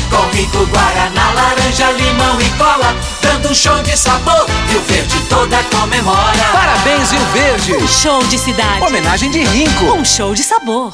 com 0.11 0.35
rico 0.35 0.65
Guaraná, 0.67 1.33
laranja, 1.33 1.91
limão 1.93 2.39
e 2.39 2.49
cola, 2.57 2.95
dando 3.21 3.49
um 3.49 3.55
show 3.55 3.81
de 3.81 3.97
sabor. 3.97 4.45
Rio 4.69 4.81
Verde 4.81 5.19
toda 5.27 5.63
comemora. 5.63 6.43
Parabéns, 6.51 7.11
Rio 7.11 7.25
Verde. 7.33 7.73
Um 7.75 7.87
show 7.87 8.21
de 8.25 8.37
cidade. 8.37 8.83
Homenagem 8.83 9.31
de 9.31 9.43
Rinco. 9.43 9.85
Um 9.85 10.05
show 10.05 10.35
de 10.35 10.43
sabor. 10.43 10.93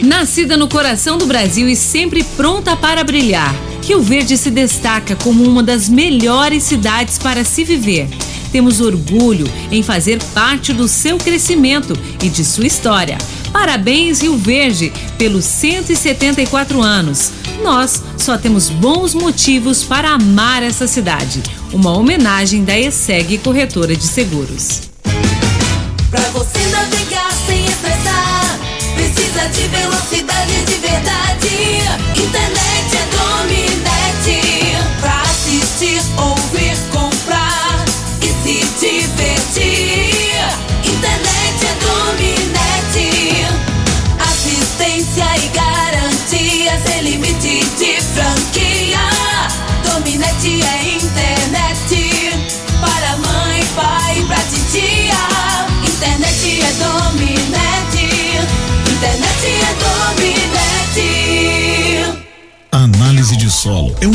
Nascida 0.00 0.56
no 0.56 0.68
coração 0.68 1.18
do 1.18 1.26
Brasil 1.26 1.68
e 1.68 1.76
sempre 1.76 2.24
pronta 2.36 2.74
para 2.76 3.04
brilhar, 3.04 3.54
Rio 3.82 4.00
Verde 4.00 4.38
se 4.38 4.50
destaca 4.50 5.16
como 5.16 5.44
uma 5.44 5.62
das 5.62 5.88
melhores 5.88 6.62
cidades 6.62 7.18
para 7.18 7.44
se 7.44 7.64
viver. 7.64 8.08
Temos 8.52 8.80
orgulho 8.80 9.50
em 9.70 9.82
fazer 9.82 10.22
parte 10.34 10.72
do 10.72 10.86
seu 10.86 11.18
crescimento 11.18 11.98
e 12.22 12.28
de 12.28 12.44
sua 12.44 12.66
história. 12.66 13.18
Parabéns, 13.52 14.20
Rio 14.22 14.36
Verde, 14.36 14.92
pelos 15.18 15.44
174 15.44 16.80
anos. 16.80 17.32
Nós 17.62 18.02
só 18.16 18.36
temos 18.38 18.68
bons 18.68 19.14
motivos 19.14 19.84
para 19.84 20.10
amar 20.10 20.62
essa 20.62 20.86
cidade. 20.86 21.42
Uma 21.72 21.96
homenagem 21.96 22.64
da 22.64 22.78
ESEG 22.78 23.38
Corretora 23.38 23.96
de 23.96 24.04
Seguros. 24.04 24.82
Pra 26.10 26.20
você 26.30 26.58
navegar 26.66 27.21
precisa 29.32 29.48
de 29.48 29.68
velocidade 29.68 30.64
de 30.66 30.74
verdade. 30.74 32.22
Internet 32.22 32.51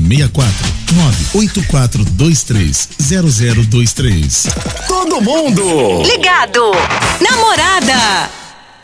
64 0.00 0.66
98423 0.94 2.88
0023. 2.98 4.48
Todo 4.88 5.20
mundo! 5.20 6.02
Ligado. 6.04 6.72
Namorada. 7.20 8.41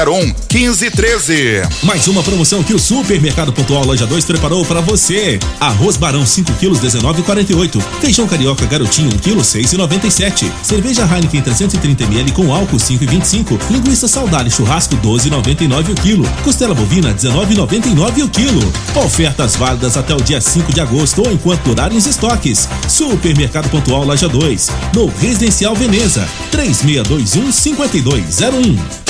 1513. 0.00 1.62
Mais 1.82 2.08
uma 2.08 2.22
promoção 2.22 2.62
que 2.62 2.72
o 2.72 2.78
Supermercado 2.78 3.52
Pontual 3.52 3.84
Loja 3.84 4.06
2 4.06 4.24
preparou 4.24 4.64
para 4.64 4.80
você. 4.80 5.38
Arroz 5.60 5.98
Barão 5.98 6.24
5 6.24 6.54
quilos 6.54 6.80
19,48. 6.80 7.82
Feijão 8.00 8.26
carioca 8.26 8.64
garotinho 8.64 9.10
1 9.14 9.18
quilo 9.18 9.42
6,97. 9.42 10.50
Cerveja 10.62 11.02
Heineken 11.02 11.42
330 11.42 12.04
ml 12.04 12.32
com 12.32 12.54
álcool 12.54 12.78
5,25. 12.78 13.60
Linguiça 13.70 14.08
Saudade 14.08 14.50
churrasco 14.50 14.96
12,99 14.96 15.90
o 15.90 15.94
quilo. 15.94 16.26
Costela 16.42 16.74
bovina 16.74 17.12
19,99 17.12 18.24
o 18.24 18.28
quilo. 18.28 18.72
Ofertas 19.04 19.54
válidas 19.56 19.98
até 19.98 20.14
o 20.14 20.20
dia 20.22 20.40
5 20.40 20.72
de 20.72 20.80
agosto 20.80 21.20
ou 21.20 21.30
enquanto 21.30 21.62
durarem 21.64 21.98
os 21.98 22.06
estoques. 22.06 22.66
Supermercado 22.88 23.68
Pontual 23.68 24.04
Loja 24.04 24.28
2, 24.28 24.70
no 24.94 25.06
Residencial 25.08 25.74
Veneza, 25.74 26.26
3621 26.50 27.52
5201. 27.52 29.09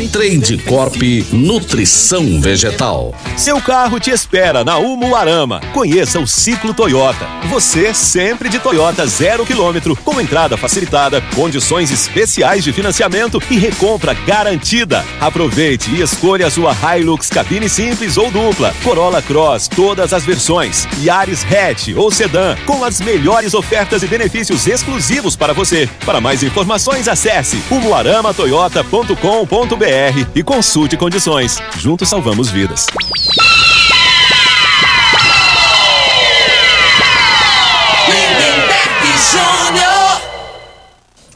Trade 0.07 0.57
Corp 0.59 0.95
Nutrição 1.31 2.41
Vegetal. 2.41 3.13
Seu 3.37 3.61
carro 3.61 3.99
te 3.99 4.09
espera 4.09 4.63
na 4.63 4.77
Umuarama. 4.77 5.61
Conheça 5.73 6.19
o 6.19 6.25
Ciclo 6.25 6.73
Toyota. 6.73 7.27
Você 7.49 7.93
sempre 7.93 8.49
de 8.49 8.59
Toyota 8.59 9.05
zero 9.05 9.45
quilômetro, 9.45 9.95
com 9.97 10.19
entrada 10.19 10.57
facilitada, 10.57 11.21
condições 11.35 11.91
especiais 11.91 12.63
de 12.63 12.73
financiamento 12.73 13.39
e 13.49 13.57
recompra 13.57 14.13
garantida. 14.13 15.05
Aproveite 15.19 15.91
e 15.91 16.01
escolha 16.01 16.47
a 16.47 16.51
sua 16.51 16.73
Hilux 16.73 17.29
cabine 17.29 17.69
simples 17.69 18.17
ou 18.17 18.31
dupla, 18.31 18.73
Corolla 18.83 19.21
Cross, 19.21 19.67
todas 19.67 20.13
as 20.13 20.23
versões, 20.23 20.87
Yaris 21.01 21.45
Hatch 21.45 21.89
ou 21.95 22.09
Sedan, 22.09 22.55
com 22.65 22.83
as 22.83 22.99
melhores 23.01 23.53
ofertas 23.53 24.01
e 24.03 24.07
benefícios 24.07 24.65
exclusivos 24.67 25.35
para 25.35 25.53
você. 25.53 25.89
Para 26.05 26.21
mais 26.21 26.43
informações, 26.43 27.07
acesse 27.07 27.61
umuaramatoyota.com.br 27.69 29.90
e 30.33 30.41
consulte 30.41 30.95
condições. 30.95 31.57
Juntos 31.77 32.07
salvamos 32.09 32.49
vidas. 32.49 32.87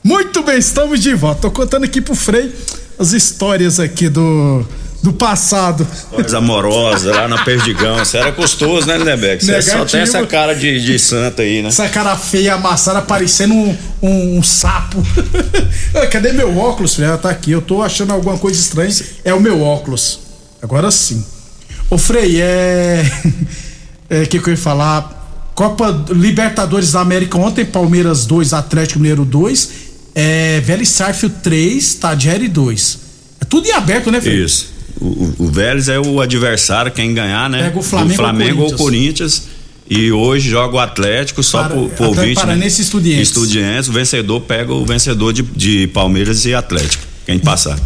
Muito 0.04 0.44
bem, 0.44 0.58
estamos 0.58 1.02
de 1.02 1.14
volta. 1.14 1.42
Tô 1.42 1.52
contando 1.52 1.84
aqui 1.84 2.00
pro 2.00 2.16
Frei 2.16 2.54
as 2.98 3.12
histórias 3.12 3.80
aqui 3.80 4.08
do 4.08 4.66
do 5.02 5.14
passado. 5.14 5.88
Histórias 5.94 6.34
amorosas 6.34 7.16
lá 7.16 7.28
na 7.28 7.44
Perdigão. 7.44 8.00
Você 8.00 8.18
era 8.18 8.32
gostoso, 8.32 8.88
né, 8.88 8.98
Lindebeck? 8.98 9.46
Você 9.46 9.62
só 9.62 9.86
tem 9.86 10.02
essa 10.02 10.26
cara 10.26 10.54
de, 10.54 10.84
de 10.84 10.98
santa 10.98 11.44
aí, 11.44 11.62
né? 11.62 11.70
Essa 11.70 11.88
cara 11.90 12.16
feia, 12.16 12.56
amassada, 12.56 13.02
parecendo 13.02 13.54
um, 13.54 13.78
um, 14.02 14.38
um 14.40 14.44
sapo. 14.44 15.04
Cadê 16.12 16.34
meu 16.34 16.58
óculos, 16.58 16.96
filho? 16.96 17.18
Tá 17.18 17.30
aqui. 17.30 17.52
Eu 17.52 17.62
tô 17.62 17.82
achando 17.84 18.14
alguma 18.14 18.38
coisa 18.38 18.60
estranha. 18.60 18.94
É 19.24 19.34
o 19.34 19.40
meu 19.40 19.62
óculos. 19.62 20.20
Agora 20.62 20.90
sim. 20.90 21.24
Ô, 21.90 21.98
Frei, 21.98 22.42
é. 22.42 23.04
É, 24.08 24.22
o 24.22 24.28
que, 24.28 24.40
que 24.40 24.50
eu 24.50 24.54
ia 24.54 24.58
falar? 24.58 25.52
Copa 25.56 26.06
Libertadores 26.12 26.92
da 26.92 27.02
América 27.02 27.38
ontem, 27.38 27.66
Palmeiras 27.66 28.26
2, 28.26 28.54
Atlético 28.54 29.00
Mineiro 29.00 29.26
2, 29.26 29.72
é, 30.14 30.60
Vélez 30.60 30.90
Sarfield 30.90 31.38
3, 31.42 31.96
Tadjeri 31.96 32.48
2. 32.48 33.00
É 33.42 33.46
tudo 33.46 33.68
em 33.68 33.72
aberto, 33.72 34.12
né, 34.12 34.22
Frei? 34.22 34.44
Isso. 34.44 34.75
O, 35.06 35.46
o 35.46 35.48
Vélez 35.52 35.88
é 35.90 36.00
o 36.00 36.20
adversário, 36.22 36.92
quem 36.92 37.14
ganhar, 37.14 37.50
né? 37.50 37.64
Pega 37.64 37.80
o 37.80 37.84
Flamengo, 37.84 38.14
o 38.14 38.16
Flamengo 38.16 38.62
ou 38.64 38.72
ou 38.72 38.78
Corinthians. 38.78 39.44
E 39.88 40.12
hoje 40.12 40.50
joga 40.50 40.76
o 40.78 40.80
Atlético 40.80 41.44
só 41.44 41.62
Para- 41.64 41.76
por, 41.76 41.90
por 41.90 41.94
Atlético 41.94 42.04
ouvinte. 42.20 42.36
Paranense 42.36 42.82
e 42.82 42.84
Estudiantes. 42.86 43.28
Estudiantes. 43.30 43.90
O 43.90 43.94
vencedor 43.94 44.42
pega 44.42 44.74
o 44.74 44.84
vencedor 44.86 45.32
de, 45.32 45.44
de 45.44 45.88
Palmeiras 45.88 46.44
e 46.46 46.54
Atlético. 46.56 47.04
Quem 47.26 47.38
passar. 47.38 47.78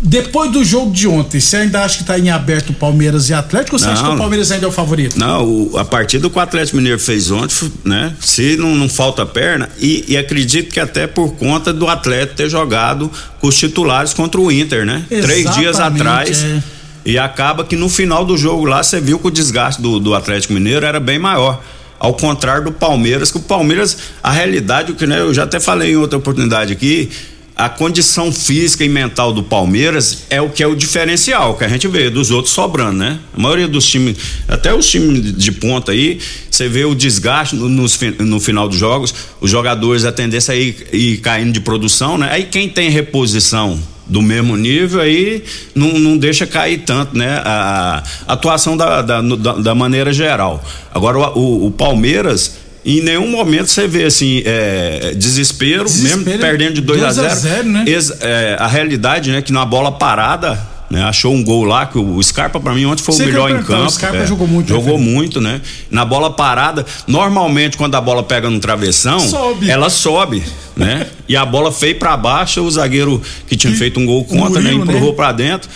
Depois 0.00 0.52
do 0.52 0.64
jogo 0.64 0.92
de 0.92 1.08
ontem, 1.08 1.40
você 1.40 1.56
ainda 1.56 1.82
acha 1.82 1.98
que 1.98 2.04
tá 2.04 2.16
em 2.16 2.30
aberto 2.30 2.72
Palmeiras 2.72 3.28
e 3.30 3.34
Atlético 3.34 3.74
ou 3.74 3.78
você 3.80 3.88
acha 3.88 4.00
que 4.02 4.08
Não. 4.08 4.14
o 4.14 4.18
Palmeiras 4.18 4.52
ainda 4.52 4.64
é 4.66 4.68
o 4.68 4.72
favorito? 4.72 5.18
Não, 5.18 5.44
o- 5.44 5.76
a 5.76 5.84
partida 5.84 6.30
que 6.30 6.38
o 6.38 6.40
Atlético 6.40 6.76
Mineiro 6.76 7.00
fez 7.00 7.32
ontem, 7.32 7.70
né? 7.84 8.14
Se 8.20 8.56
não, 8.56 8.76
não 8.76 8.88
falta 8.88 9.26
perna, 9.26 9.68
e, 9.80 10.04
e 10.06 10.16
acredito 10.16 10.72
que 10.72 10.78
até 10.78 11.08
por 11.08 11.34
conta 11.34 11.72
do 11.72 11.88
Atlético 11.88 12.36
ter 12.36 12.48
jogado 12.48 13.10
com 13.40 13.48
os 13.48 13.56
titulares 13.58 14.14
contra 14.14 14.40
o 14.40 14.52
Inter, 14.52 14.86
né? 14.86 15.02
Três 15.08 15.52
dias 15.54 15.76
Exatamente, 15.76 16.00
atrás. 16.02 16.44
é. 16.44 16.62
E 17.04 17.18
acaba 17.18 17.64
que 17.64 17.74
no 17.74 17.88
final 17.88 18.24
do 18.24 18.36
jogo 18.38 18.66
lá, 18.66 18.82
você 18.82 19.00
viu 19.00 19.18
que 19.18 19.26
o 19.26 19.30
desgaste 19.32 19.82
do, 19.82 19.98
do 19.98 20.14
Atlético 20.14 20.52
Mineiro 20.52 20.86
era 20.86 21.00
bem 21.00 21.18
maior. 21.18 21.60
Ao 21.98 22.14
contrário 22.14 22.62
do 22.64 22.70
Palmeiras, 22.72 23.32
que 23.32 23.38
o 23.38 23.40
Palmeiras, 23.40 23.96
a 24.22 24.30
realidade, 24.30 24.92
o 24.92 24.94
que 24.94 25.06
né, 25.08 25.18
eu 25.20 25.34
já 25.34 25.42
até 25.42 25.58
falei 25.58 25.92
em 25.92 25.96
outra 25.96 26.18
oportunidade 26.18 26.72
aqui, 26.72 27.10
a 27.58 27.68
condição 27.68 28.32
física 28.32 28.84
e 28.84 28.88
mental 28.88 29.32
do 29.32 29.42
Palmeiras 29.42 30.24
é 30.30 30.40
o 30.40 30.48
que 30.48 30.62
é 30.62 30.66
o 30.66 30.76
diferencial 30.76 31.56
que 31.56 31.64
a 31.64 31.68
gente 31.68 31.88
vê 31.88 32.08
dos 32.08 32.30
outros 32.30 32.54
sobrando, 32.54 32.98
né? 32.98 33.18
A 33.36 33.40
maioria 33.40 33.66
dos 33.66 33.84
times, 33.84 34.16
até 34.46 34.72
os 34.72 34.86
times 34.88 35.36
de 35.36 35.50
ponta 35.52 35.90
aí, 35.90 36.20
você 36.48 36.68
vê 36.68 36.84
o 36.84 36.94
desgaste 36.94 37.56
no, 37.56 37.88
fi- 37.88 38.14
no 38.20 38.38
final 38.38 38.68
dos 38.68 38.78
jogos, 38.78 39.12
os 39.40 39.50
jogadores 39.50 40.04
a 40.04 40.12
tendência 40.12 40.54
a 40.54 40.56
ir, 40.56 40.86
ir 40.92 41.16
caindo 41.18 41.50
de 41.52 41.60
produção, 41.60 42.16
né? 42.16 42.28
Aí 42.30 42.44
quem 42.44 42.68
tem 42.68 42.90
reposição 42.90 43.78
do 44.06 44.22
mesmo 44.22 44.56
nível 44.56 45.00
aí 45.00 45.42
não, 45.74 45.98
não 45.98 46.16
deixa 46.16 46.46
cair 46.46 46.78
tanto, 46.86 47.18
né? 47.18 47.42
A, 47.44 48.02
a 48.26 48.32
atuação 48.34 48.76
da, 48.76 49.02
da, 49.02 49.20
no- 49.20 49.36
da, 49.36 49.52
da 49.54 49.74
maneira 49.74 50.12
geral. 50.12 50.64
Agora 50.94 51.18
o- 51.36 51.66
o 51.66 51.70
Palmeiras 51.72 52.54
em 52.84 53.00
nenhum 53.02 53.28
momento 53.30 53.66
você 53.66 53.86
vê 53.86 54.04
assim 54.04 54.42
é, 54.44 55.12
desespero, 55.16 55.84
Desespero, 55.84 56.24
mesmo 56.24 56.38
perdendo 56.40 56.74
de 56.74 56.80
2 56.80 57.02
a 57.02 57.06
2 57.06 57.18
a 57.18 57.34
0, 57.34 57.40
0, 57.40 57.68
né? 57.68 57.84
É, 58.20 58.56
a 58.58 58.66
realidade, 58.66 59.30
né, 59.30 59.42
que 59.42 59.52
na 59.52 59.64
bola 59.64 59.92
parada, 59.92 60.58
né, 60.90 61.02
achou 61.02 61.34
um 61.34 61.44
gol 61.44 61.64
lá 61.64 61.84
que 61.86 61.98
o 61.98 62.22
Scarpa 62.22 62.58
pra 62.58 62.72
mim 62.72 62.86
ontem 62.86 63.02
foi 63.02 63.14
Você 63.14 63.24
o 63.24 63.26
melhor 63.26 63.50
em 63.50 63.62
campo. 63.62 63.84
o 63.84 63.90
Scarpa 63.90 64.16
é, 64.18 64.26
jogou 64.26 64.46
muito, 64.46 64.72
né, 64.72 64.78
Jogou 64.78 64.96
Felipe? 64.96 65.12
muito, 65.12 65.40
né? 65.40 65.60
Na 65.90 66.04
bola 66.04 66.30
parada, 66.30 66.86
normalmente 67.06 67.76
quando 67.76 67.94
a 67.94 68.00
bola 68.00 68.22
pega 68.22 68.48
no 68.48 68.58
travessão, 68.58 69.20
Sobe. 69.20 69.70
ela 69.70 69.90
sobe, 69.90 70.42
né? 70.76 71.06
e 71.28 71.36
a 71.36 71.44
bola 71.44 71.70
feia 71.70 71.94
pra 71.94 72.16
baixo, 72.16 72.62
o 72.62 72.70
zagueiro 72.70 73.20
que 73.46 73.56
tinha 73.56 73.74
feito 73.74 74.00
um 74.00 74.06
gol 74.06 74.24
contra, 74.24 74.62
né, 74.62 74.70
Murilo, 74.70 74.90
empurrou 74.90 75.10
né? 75.10 75.16
pra 75.16 75.32
dentro. 75.32 75.68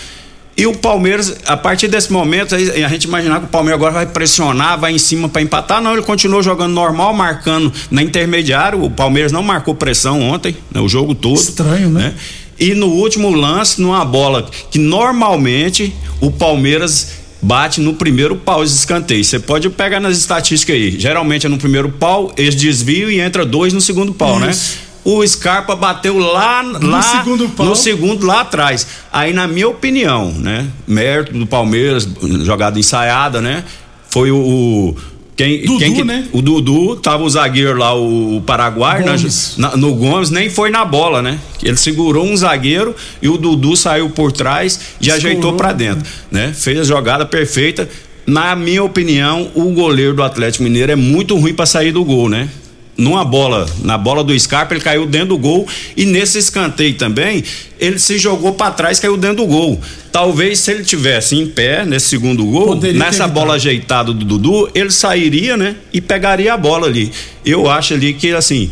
E 0.62 0.66
o 0.68 0.72
Palmeiras, 0.77 1.35
a 1.44 1.57
partir 1.57 1.88
desse 1.88 2.12
momento, 2.12 2.55
a 2.55 2.59
gente 2.88 3.03
imaginar 3.03 3.40
que 3.40 3.46
o 3.46 3.48
Palmeiras 3.48 3.81
agora 3.81 3.92
vai 3.92 4.07
pressionar, 4.07 4.79
vai 4.79 4.92
em 4.92 4.98
cima 4.98 5.29
pra 5.29 5.42
empatar. 5.42 5.83
Não, 5.83 5.92
ele 5.92 6.03
continuou 6.03 6.40
jogando 6.40 6.72
normal, 6.72 7.12
marcando 7.12 7.72
na 7.90 8.01
intermediária. 8.01 8.79
O 8.79 8.88
Palmeiras 8.88 9.33
não 9.33 9.42
marcou 9.42 9.75
pressão 9.75 10.20
ontem, 10.20 10.57
né, 10.72 10.81
o 10.81 10.88
jogo 10.88 11.16
todo. 11.16 11.35
Estranho, 11.35 11.88
né? 11.88 12.14
E 12.61 12.77
no 12.77 12.87
último 12.87 13.33
lance, 13.33 13.83
numa 13.83 14.05
bola 14.05 14.48
que 14.70 14.79
normalmente 14.79 15.92
o 16.20 16.31
Palmeiras 16.31 17.09
bate 17.42 17.81
no 17.81 17.94
primeiro 17.94 18.37
pau 18.37 18.62
esse 18.62 18.77
escanteio. 18.77 19.25
Você 19.25 19.40
pode 19.40 19.68
pegar 19.68 19.98
nas 19.98 20.16
estatísticas 20.16 20.77
aí. 20.77 20.96
Geralmente 20.96 21.44
é 21.44 21.48
no 21.48 21.59
primeiro 21.59 21.88
pau, 21.88 22.33
eles 22.37 22.55
desviam 22.55 23.11
e 23.11 23.18
entra 23.18 23.44
dois 23.44 23.72
no 23.72 23.81
segundo 23.81 24.14
pau, 24.14 24.37
Isso. 24.37 24.46
né? 24.46 24.91
O 25.05 25.27
Scarpa 25.27 25.75
bateu 25.75 26.17
lá, 26.19 26.62
lá 26.81 27.03
segundo 27.03 27.49
pau. 27.49 27.67
no 27.67 27.75
segundo 27.75 28.25
lá 28.25 28.43
atrás. 28.43 28.87
Aí, 29.12 29.33
na 29.33 29.49
minha 29.49 29.69
opinião, 29.69 30.31
né? 30.33 30.67
Mérito 30.87 31.33
do 31.37 31.47
Palmeiras, 31.47 32.09
jogada 32.45 32.79
ensaiada, 32.79 33.41
né? 33.41 33.65
Foi 34.09 34.31
o, 34.31 34.37
o, 34.37 34.97
Quem, 35.37 35.62
Dudu, 35.65 35.79
quem 35.79 35.95
que, 35.95 36.05
né? 36.05 36.29
O 36.33 36.41
Dudu, 36.41 36.97
tava 36.97 37.25
o 37.25 37.29
zagueiro 37.31 37.77
lá, 37.79 37.95
o, 37.95 38.37
o 38.37 38.41
Paraguai, 38.43 39.03
Gomes. 39.03 39.55
na- 39.57 39.77
no 39.77 39.93
Gomes, 39.95 40.31
nem 40.31 40.49
foi 40.49 40.71
na 40.71 40.85
bola, 40.85 41.21
né? 41.21 41.38
Ele 41.62 41.77
segurou 41.77 42.25
um 42.25 42.37
zagueiro 42.37 42.95
e 43.21 43.29
o 43.29 43.37
Dudu 43.37 43.77
saiu 43.77 44.09
por 44.11 44.31
trás 44.31 44.79
e 45.01 45.09
Escorou, 45.09 45.17
ajeitou 45.17 45.53
pra 45.55 45.73
dentro, 45.73 46.05
né? 46.31 46.53
Fez 46.55 46.79
a 46.79 46.85
jogada 46.85 47.27
perfeita. 47.27 47.88
Na 48.25 48.55
minha 48.55 48.85
opinião, 48.85 49.51
o 49.55 49.73
goleiro 49.73 50.15
do 50.15 50.23
Atlético 50.23 50.62
Mineiro 50.62 50.93
é 50.93 50.97
muito 50.97 51.37
ruim 51.37 51.53
pra 51.55 51.67
sair 51.67 51.91
do 51.91 52.05
gol, 52.05 52.29
né? 52.29 52.49
Numa 52.96 53.24
bola, 53.24 53.66
na 53.83 53.96
bola 53.96 54.22
do 54.22 54.38
Scarpa, 54.38 54.74
ele 54.74 54.83
caiu 54.83 55.07
dentro 55.07 55.28
do 55.28 55.38
gol 55.38 55.66
e 55.96 56.05
nesse 56.05 56.38
escanteio 56.38 56.94
também, 56.94 57.42
ele 57.81 57.98
se 57.98 58.18
jogou 58.18 58.52
pra 58.52 58.70
trás, 58.70 59.00
caiu 59.00 59.16
dentro 59.16 59.38
do 59.38 59.46
gol. 59.46 59.81
Talvez 60.12 60.59
se 60.59 60.70
ele 60.70 60.85
tivesse 60.85 61.35
em 61.35 61.46
pé 61.46 61.87
nesse 61.87 62.09
segundo 62.09 62.44
gol, 62.44 62.66
Poderia 62.66 62.98
nessa 62.98 63.26
bola 63.26 63.55
ajeitada 63.55 64.12
do 64.12 64.24
Dudu, 64.24 64.70
ele 64.74 64.90
sairia, 64.90 65.57
né? 65.57 65.76
E 65.90 66.02
pegaria 66.02 66.52
a 66.52 66.57
bola 66.57 66.87
ali. 66.87 67.11
Eu 67.44 67.68
acho 67.70 67.94
ali 67.94 68.12
que 68.12 68.31
assim, 68.33 68.70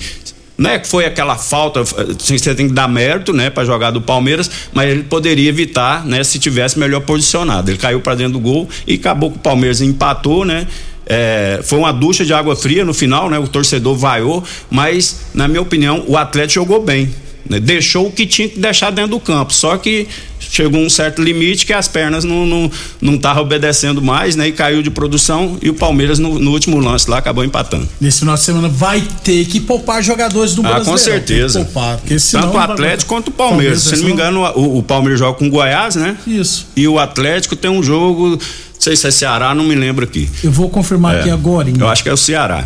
não 0.61 0.69
é 0.69 0.79
que 0.79 0.87
foi 0.87 1.07
aquela 1.07 1.39
falta, 1.39 1.83
você 1.83 2.55
tem 2.55 2.69
que 2.69 2.75
dar 2.75 2.87
mérito, 2.87 3.33
né, 3.33 3.49
para 3.49 3.65
jogar 3.65 3.91
do 3.91 4.03
Palmeiras, 4.03 4.51
mas 4.75 4.91
ele 4.91 5.03
poderia 5.05 5.49
evitar, 5.49 6.05
né, 6.05 6.23
se 6.23 6.39
tivesse 6.39 6.79
melhor 6.79 7.01
posicionado. 7.01 7.71
Ele 7.71 7.79
caiu 7.79 8.01
para 8.03 8.15
dentro 8.15 8.35
do 8.35 8.41
gol 8.41 8.69
e 8.87 8.95
acabou 8.97 9.31
que 9.31 9.39
o 9.39 9.41
Palmeiras 9.41 9.81
empatou, 9.81 10.45
né? 10.45 10.67
É, 11.13 11.61
foi 11.65 11.77
uma 11.81 11.93
ducha 11.93 12.25
de 12.25 12.33
água 12.33 12.55
fria 12.55 12.85
no 12.85 12.95
final, 12.95 13.29
né? 13.29 13.37
O 13.37 13.49
torcedor 13.49 13.97
vaiou, 13.97 14.45
mas 14.71 15.23
na 15.35 15.49
minha 15.49 15.61
opinião 15.61 16.05
o 16.07 16.17
Atlético 16.17 16.61
jogou 16.65 16.81
bem, 16.85 17.11
né? 17.49 17.59
deixou 17.59 18.07
o 18.07 18.13
que 18.13 18.25
tinha 18.27 18.49
que 18.49 18.61
deixar 18.61 18.91
dentro 18.91 19.11
do 19.11 19.19
campo. 19.21 19.53
Só 19.53 19.77
que 19.77 20.07
chegou 20.39 20.81
um 20.81 20.89
certo 20.89 21.21
limite 21.21 21.67
que 21.67 21.73
as 21.73 21.89
pernas 21.89 22.23
não 22.23 22.47
não 22.47 22.71
não 23.01 23.15
estavam 23.17 23.43
obedecendo 23.43 24.01
mais, 24.01 24.37
né? 24.37 24.47
E 24.49 24.53
caiu 24.53 24.83
de 24.83 24.91
produção 24.91 25.59
e 25.61 25.69
o 25.69 25.75
Palmeiras 25.75 26.21
no, 26.21 26.39
no 26.39 26.53
último 26.53 26.79
lance 26.79 27.11
lá 27.11 27.19
acabou 27.19 27.45
empatando. 27.45 27.89
Nesse 28.01 28.21
final 28.21 28.37
de 28.37 28.43
semana 28.43 28.69
vai 28.69 29.03
ter 29.25 29.45
que 29.47 29.59
poupar 29.59 30.03
jogadores 30.05 30.55
do 30.55 30.61
Ah, 30.61 30.75
Brasileirão. 30.75 30.93
com 30.93 30.97
certeza. 30.97 31.65
Poupar, 31.65 31.99
Tanto 32.33 32.55
o 32.55 32.59
Atlético 32.59 33.09
quanto 33.13 33.29
o 33.29 33.33
Palmeiras. 33.33 33.83
Se 33.83 33.97
não 33.97 34.05
me 34.05 34.13
engano, 34.13 34.43
o, 34.55 34.79
o 34.79 34.83
Palmeiras 34.85 35.19
joga 35.19 35.37
com 35.37 35.49
o 35.49 35.51
Goiás, 35.51 35.97
né? 35.97 36.17
Isso. 36.25 36.69
E 36.77 36.87
o 36.87 37.01
Atlético 37.01 37.57
tem 37.57 37.71
um 37.71 37.83
jogo, 37.83 38.39
não 38.81 38.85
sei 38.85 38.97
se 38.97 39.07
é 39.07 39.11
Ceará, 39.11 39.55
não 39.55 39.65
me 39.65 39.75
lembro 39.75 40.05
aqui. 40.07 40.27
Eu 40.43 40.51
vou 40.51 40.71
confirmar 40.71 41.17
É. 41.17 41.21
aqui 41.21 41.31
agora. 41.31 41.69
Eu 41.69 41.87
acho 41.87 42.03
que 42.03 42.09
é 42.09 42.13
o 42.15 42.17
Ceará. 42.17 42.65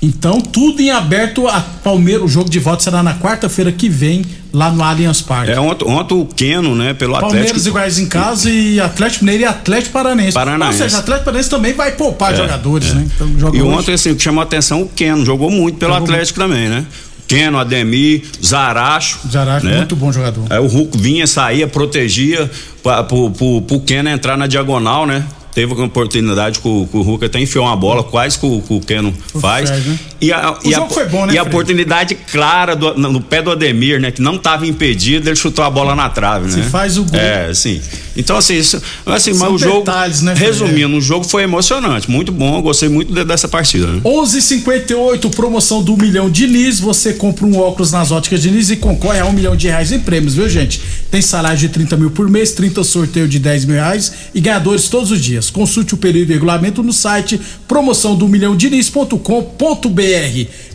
Então, 0.00 0.40
tudo 0.40 0.80
em 0.80 0.90
aberto. 0.90 1.46
A 1.46 1.60
Palmeiras, 1.60 2.22
o 2.24 2.28
jogo 2.28 2.48
de 2.50 2.58
volta 2.58 2.82
será 2.82 3.02
na 3.04 3.14
quarta-feira 3.14 3.70
que 3.70 3.88
vem, 3.90 4.24
lá 4.52 4.70
no 4.72 4.82
Allianz 4.82 5.20
Parque. 5.20 5.52
É 5.52 5.60
ontem, 5.60 5.86
ontem 5.86 6.14
o 6.14 6.24
Keno, 6.26 6.74
né, 6.74 6.92
pelo 6.94 7.12
Palmeiras 7.20 7.50
Atlético. 7.50 7.68
e 7.68 7.72
Goiás 7.72 7.98
em 7.98 8.06
casa 8.06 8.50
e 8.50 8.80
Atlético 8.80 9.24
Mineiro 9.24 9.44
e 9.44 9.46
Atlético 9.46 9.92
Paranense. 9.92 10.32
Paranaense. 10.32 10.82
Ou 10.82 10.88
seja, 10.88 10.98
Atlético 10.98 11.24
Paranense 11.26 11.50
também 11.50 11.72
vai 11.74 11.92
poupar 11.92 12.32
É, 12.32 12.36
jogadores, 12.36 12.90
é. 12.90 12.94
né? 12.94 13.06
Então, 13.14 13.38
joga 13.38 13.56
E 13.56 13.62
hoje. 13.62 13.70
ontem, 13.78 13.92
assim, 13.94 14.10
o 14.10 14.16
que 14.16 14.22
chamou 14.22 14.40
a 14.40 14.44
atenção, 14.44 14.82
o 14.82 14.88
Keno 14.88 15.24
jogou 15.24 15.50
muito 15.50 15.76
pelo 15.78 15.92
Jogou 15.92 16.08
Atlético 16.08 16.40
também, 16.40 16.68
né? 16.68 16.84
Keno, 17.28 17.58
Ademir, 17.58 18.24
Zaracho. 18.44 19.20
Zaracho, 19.30 19.64
né? 19.66 19.76
muito 19.76 19.94
bom 19.94 20.10
jogador. 20.12 20.44
Aí 20.50 20.58
o 20.58 20.66
Hulk 20.66 20.98
vinha, 20.98 21.26
saía, 21.28 21.66
protegia 21.68 22.50
pra, 22.82 23.02
pro, 23.02 23.30
pro, 23.30 23.62
pro 23.62 23.80
Keno 23.80 24.08
entrar 24.08 24.36
na 24.36 24.46
diagonal, 24.46 25.06
né? 25.06 25.26
Teve 25.54 25.74
uma 25.74 25.84
oportunidade 25.84 26.60
com, 26.60 26.86
com 26.86 26.98
o 26.98 27.02
Hulk 27.02 27.26
até 27.26 27.38
enfiou 27.38 27.66
uma 27.66 27.76
bola, 27.76 28.02
quase 28.02 28.38
que 28.38 28.46
o, 28.46 28.62
que 28.62 28.72
o 28.72 28.80
Keno 28.80 29.12
faz. 29.38 29.68
Fred, 29.68 29.88
né? 29.88 29.98
E 30.22 30.32
a, 30.32 30.52
O 30.52 30.58
e 30.68 30.72
a, 30.72 30.78
jogo 30.78 30.94
foi 30.94 31.04
bom, 31.06 31.26
né, 31.26 31.34
e 31.34 31.38
a 31.38 31.42
Fred? 31.42 31.48
oportunidade 31.56 32.14
clara 32.14 32.76
do- 32.76 32.94
no, 32.94 33.20
pé 33.20 33.42
do 33.42 33.50
Ademir, 33.50 34.00
né? 34.00 34.12
Que 34.12 34.22
não 34.22 34.36
estava 34.36 34.64
impedido, 34.66 35.28
ele 35.28 35.34
chutou 35.36 35.64
a 35.64 35.68
bola 35.70 35.96
na 35.96 36.08
trave, 36.08 36.46
né? 36.46 36.62
Se 36.62 36.70
faz 36.70 36.96
o 36.96 37.02
gol. 37.04 37.18
É, 37.18 37.52
sim. 37.52 37.80
Então, 38.16 38.36
assim, 38.36 38.54
isso, 38.56 38.80
assim 39.06 39.34
São 39.34 39.50
mas 39.50 39.54
o 39.60 39.64
jogo. 39.64 39.78
detalhes, 39.80 40.22
né, 40.22 40.36
Fred? 40.36 40.50
resumindo, 40.52 40.96
o 40.96 41.00
jogo 41.00 41.24
foi 41.24 41.42
emocionante, 41.42 42.08
muito 42.10 42.30
bom, 42.30 42.62
gostei 42.62 42.88
muito 42.88 43.12
de- 43.12 43.24
dessa 43.24 43.48
partida, 43.48 43.86
né? 43.86 44.00
11:58 44.04 45.28
promoção 45.30 45.82
do 45.82 45.96
milhão 45.96 46.30
Diniz. 46.30 46.78
Você 46.78 47.14
compra 47.14 47.44
um 47.44 47.58
óculos 47.58 47.90
nas 47.90 48.12
óticas 48.12 48.40
Diniz 48.42 48.70
e 48.70 48.76
concorre 48.76 49.18
a 49.18 49.24
um 49.26 49.32
milhão 49.32 49.56
de 49.56 49.66
reais 49.66 49.90
em 49.90 49.98
prêmios, 49.98 50.34
viu, 50.34 50.48
gente? 50.48 50.80
Tem 51.10 51.20
salário 51.20 51.58
de 51.58 51.68
30 51.68 51.96
mil 51.96 52.10
por 52.10 52.28
mês, 52.28 52.52
30 52.52 52.84
sorteio 52.84 53.26
de 53.26 53.38
10 53.40 53.64
mil 53.64 53.74
reais 53.76 54.12
e 54.34 54.40
ganhadores 54.40 54.88
todos 54.88 55.10
os 55.10 55.20
dias. 55.20 55.50
Consulte 55.50 55.94
o 55.94 55.96
período 55.96 56.30
e 56.30 56.34
regulamento 56.34 56.82
no 56.82 56.92
site 56.92 57.40
promoção 57.66 58.14
do 58.14 58.28
milhão 58.28 58.54
Diniz.com.br. 58.56 60.11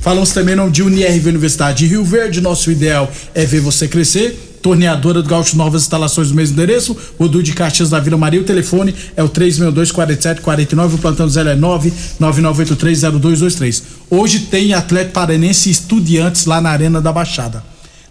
Falamos 0.02 0.32
também 0.32 0.56
nome 0.56 0.72
de 0.72 0.82
Unirv 0.82 1.28
Universidade 1.28 1.80
de 1.80 1.88
Rio 1.88 2.04
Verde. 2.04 2.42
Nosso 2.42 2.72
ideal 2.72 3.12
é 3.36 3.46
ver 3.46 3.62
você 3.62 3.88
crescer. 3.88 4.56
Torneadora 4.62 5.22
do 5.22 5.30
Gaúcho 5.30 5.56
Novas 5.56 5.84
instalações 5.84 6.30
no 6.30 6.36
mesmo 6.36 6.56
endereço, 6.56 6.98
Rodu 7.20 7.44
de 7.44 7.54
Caxias 7.54 7.92
da 7.92 8.00
Vila 8.00 8.18
Maria. 8.18 8.42
O 8.42 8.44
telefone 8.44 8.96
é 9.16 9.22
o 9.24 9.30
362-4749. 9.30 10.96
O 10.96 10.98
plantão 10.98 11.30
0 11.30 11.50
é 11.50 11.56
999830223. 11.56 13.84
Hoje 14.10 14.40
tem 14.40 14.74
Atlético 14.74 15.14
Paranense 15.14 15.70
e 15.70 15.72
Estudiantes 15.72 16.46
lá 16.46 16.60
na 16.60 16.72
Arena 16.72 17.00
da 17.00 17.14
Baixada. 17.14 17.64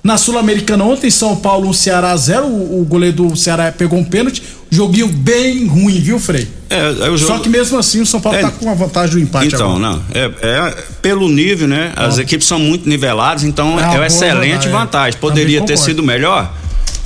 Na 0.03 0.17
Sul-Americana 0.17 0.85
ontem, 0.85 1.11
São 1.11 1.35
Paulo 1.35 1.69
1, 1.71 1.73
Ceará 1.73 2.17
0. 2.17 2.47
O, 2.47 2.81
o 2.81 2.85
goleiro 2.85 3.17
do 3.17 3.35
Ceará 3.37 3.73
pegou 3.73 3.99
um 3.99 4.05
pênalti. 4.05 4.41
Joguinho 4.77 5.09
bem 5.09 5.67
ruim, 5.67 5.99
viu, 6.01 6.19
Frei? 6.21 6.47
É, 6.69 6.79
é 6.79 6.93
jogo- 7.07 7.19
Só 7.19 7.39
que 7.39 7.49
mesmo 7.49 7.79
assim 7.79 8.01
o 8.03 8.07
São 8.07 8.21
Paulo 8.21 8.39
É. 8.39 8.43
tá 8.43 8.51
com 8.51 8.67
uma 8.67 8.75
vantagem 8.75 9.17
do 9.17 9.21
empate 9.21 9.47
Então, 9.55 9.77
agora. 9.77 9.93
não. 9.93 10.03
É, 10.13 10.31
é 10.43 10.77
pelo 11.01 11.29
nível, 11.29 11.67
né? 11.67 11.93
As 11.97 12.19
equipes 12.19 12.47
são 12.47 12.59
muito 12.59 12.89
niveladas, 12.89 13.43
então 13.45 13.79
É 13.79 13.85
uma 13.85 13.95
é, 13.95 13.99
uma 13.99 14.07
excelente 14.07 14.53
vantagem. 14.69 14.73
vantagem. 14.73 15.21
Poderia 15.21 15.63
ter 15.63 15.79
sido 15.79 16.03
melhor, 16.03 16.53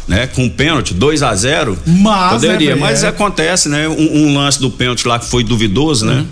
né? 0.08 0.26
Com 0.34 0.48
pênalti, 0.48 0.92
2 0.94 1.22
a 1.22 1.34
0 1.34 1.78
Mas, 1.86 2.32
Poderia, 2.32 2.74
né, 2.74 2.80
mas 2.80 3.04
é. 3.04 3.08
acontece, 3.08 3.68
né? 3.68 3.88
Um, 3.88 4.26
um 4.26 4.34
lance 4.36 4.58
do 4.60 4.68
pênalti 4.70 5.06
lá 5.06 5.18
que 5.18 5.26
foi 5.26 5.44
duvidoso, 5.44 6.04
né? 6.06 6.24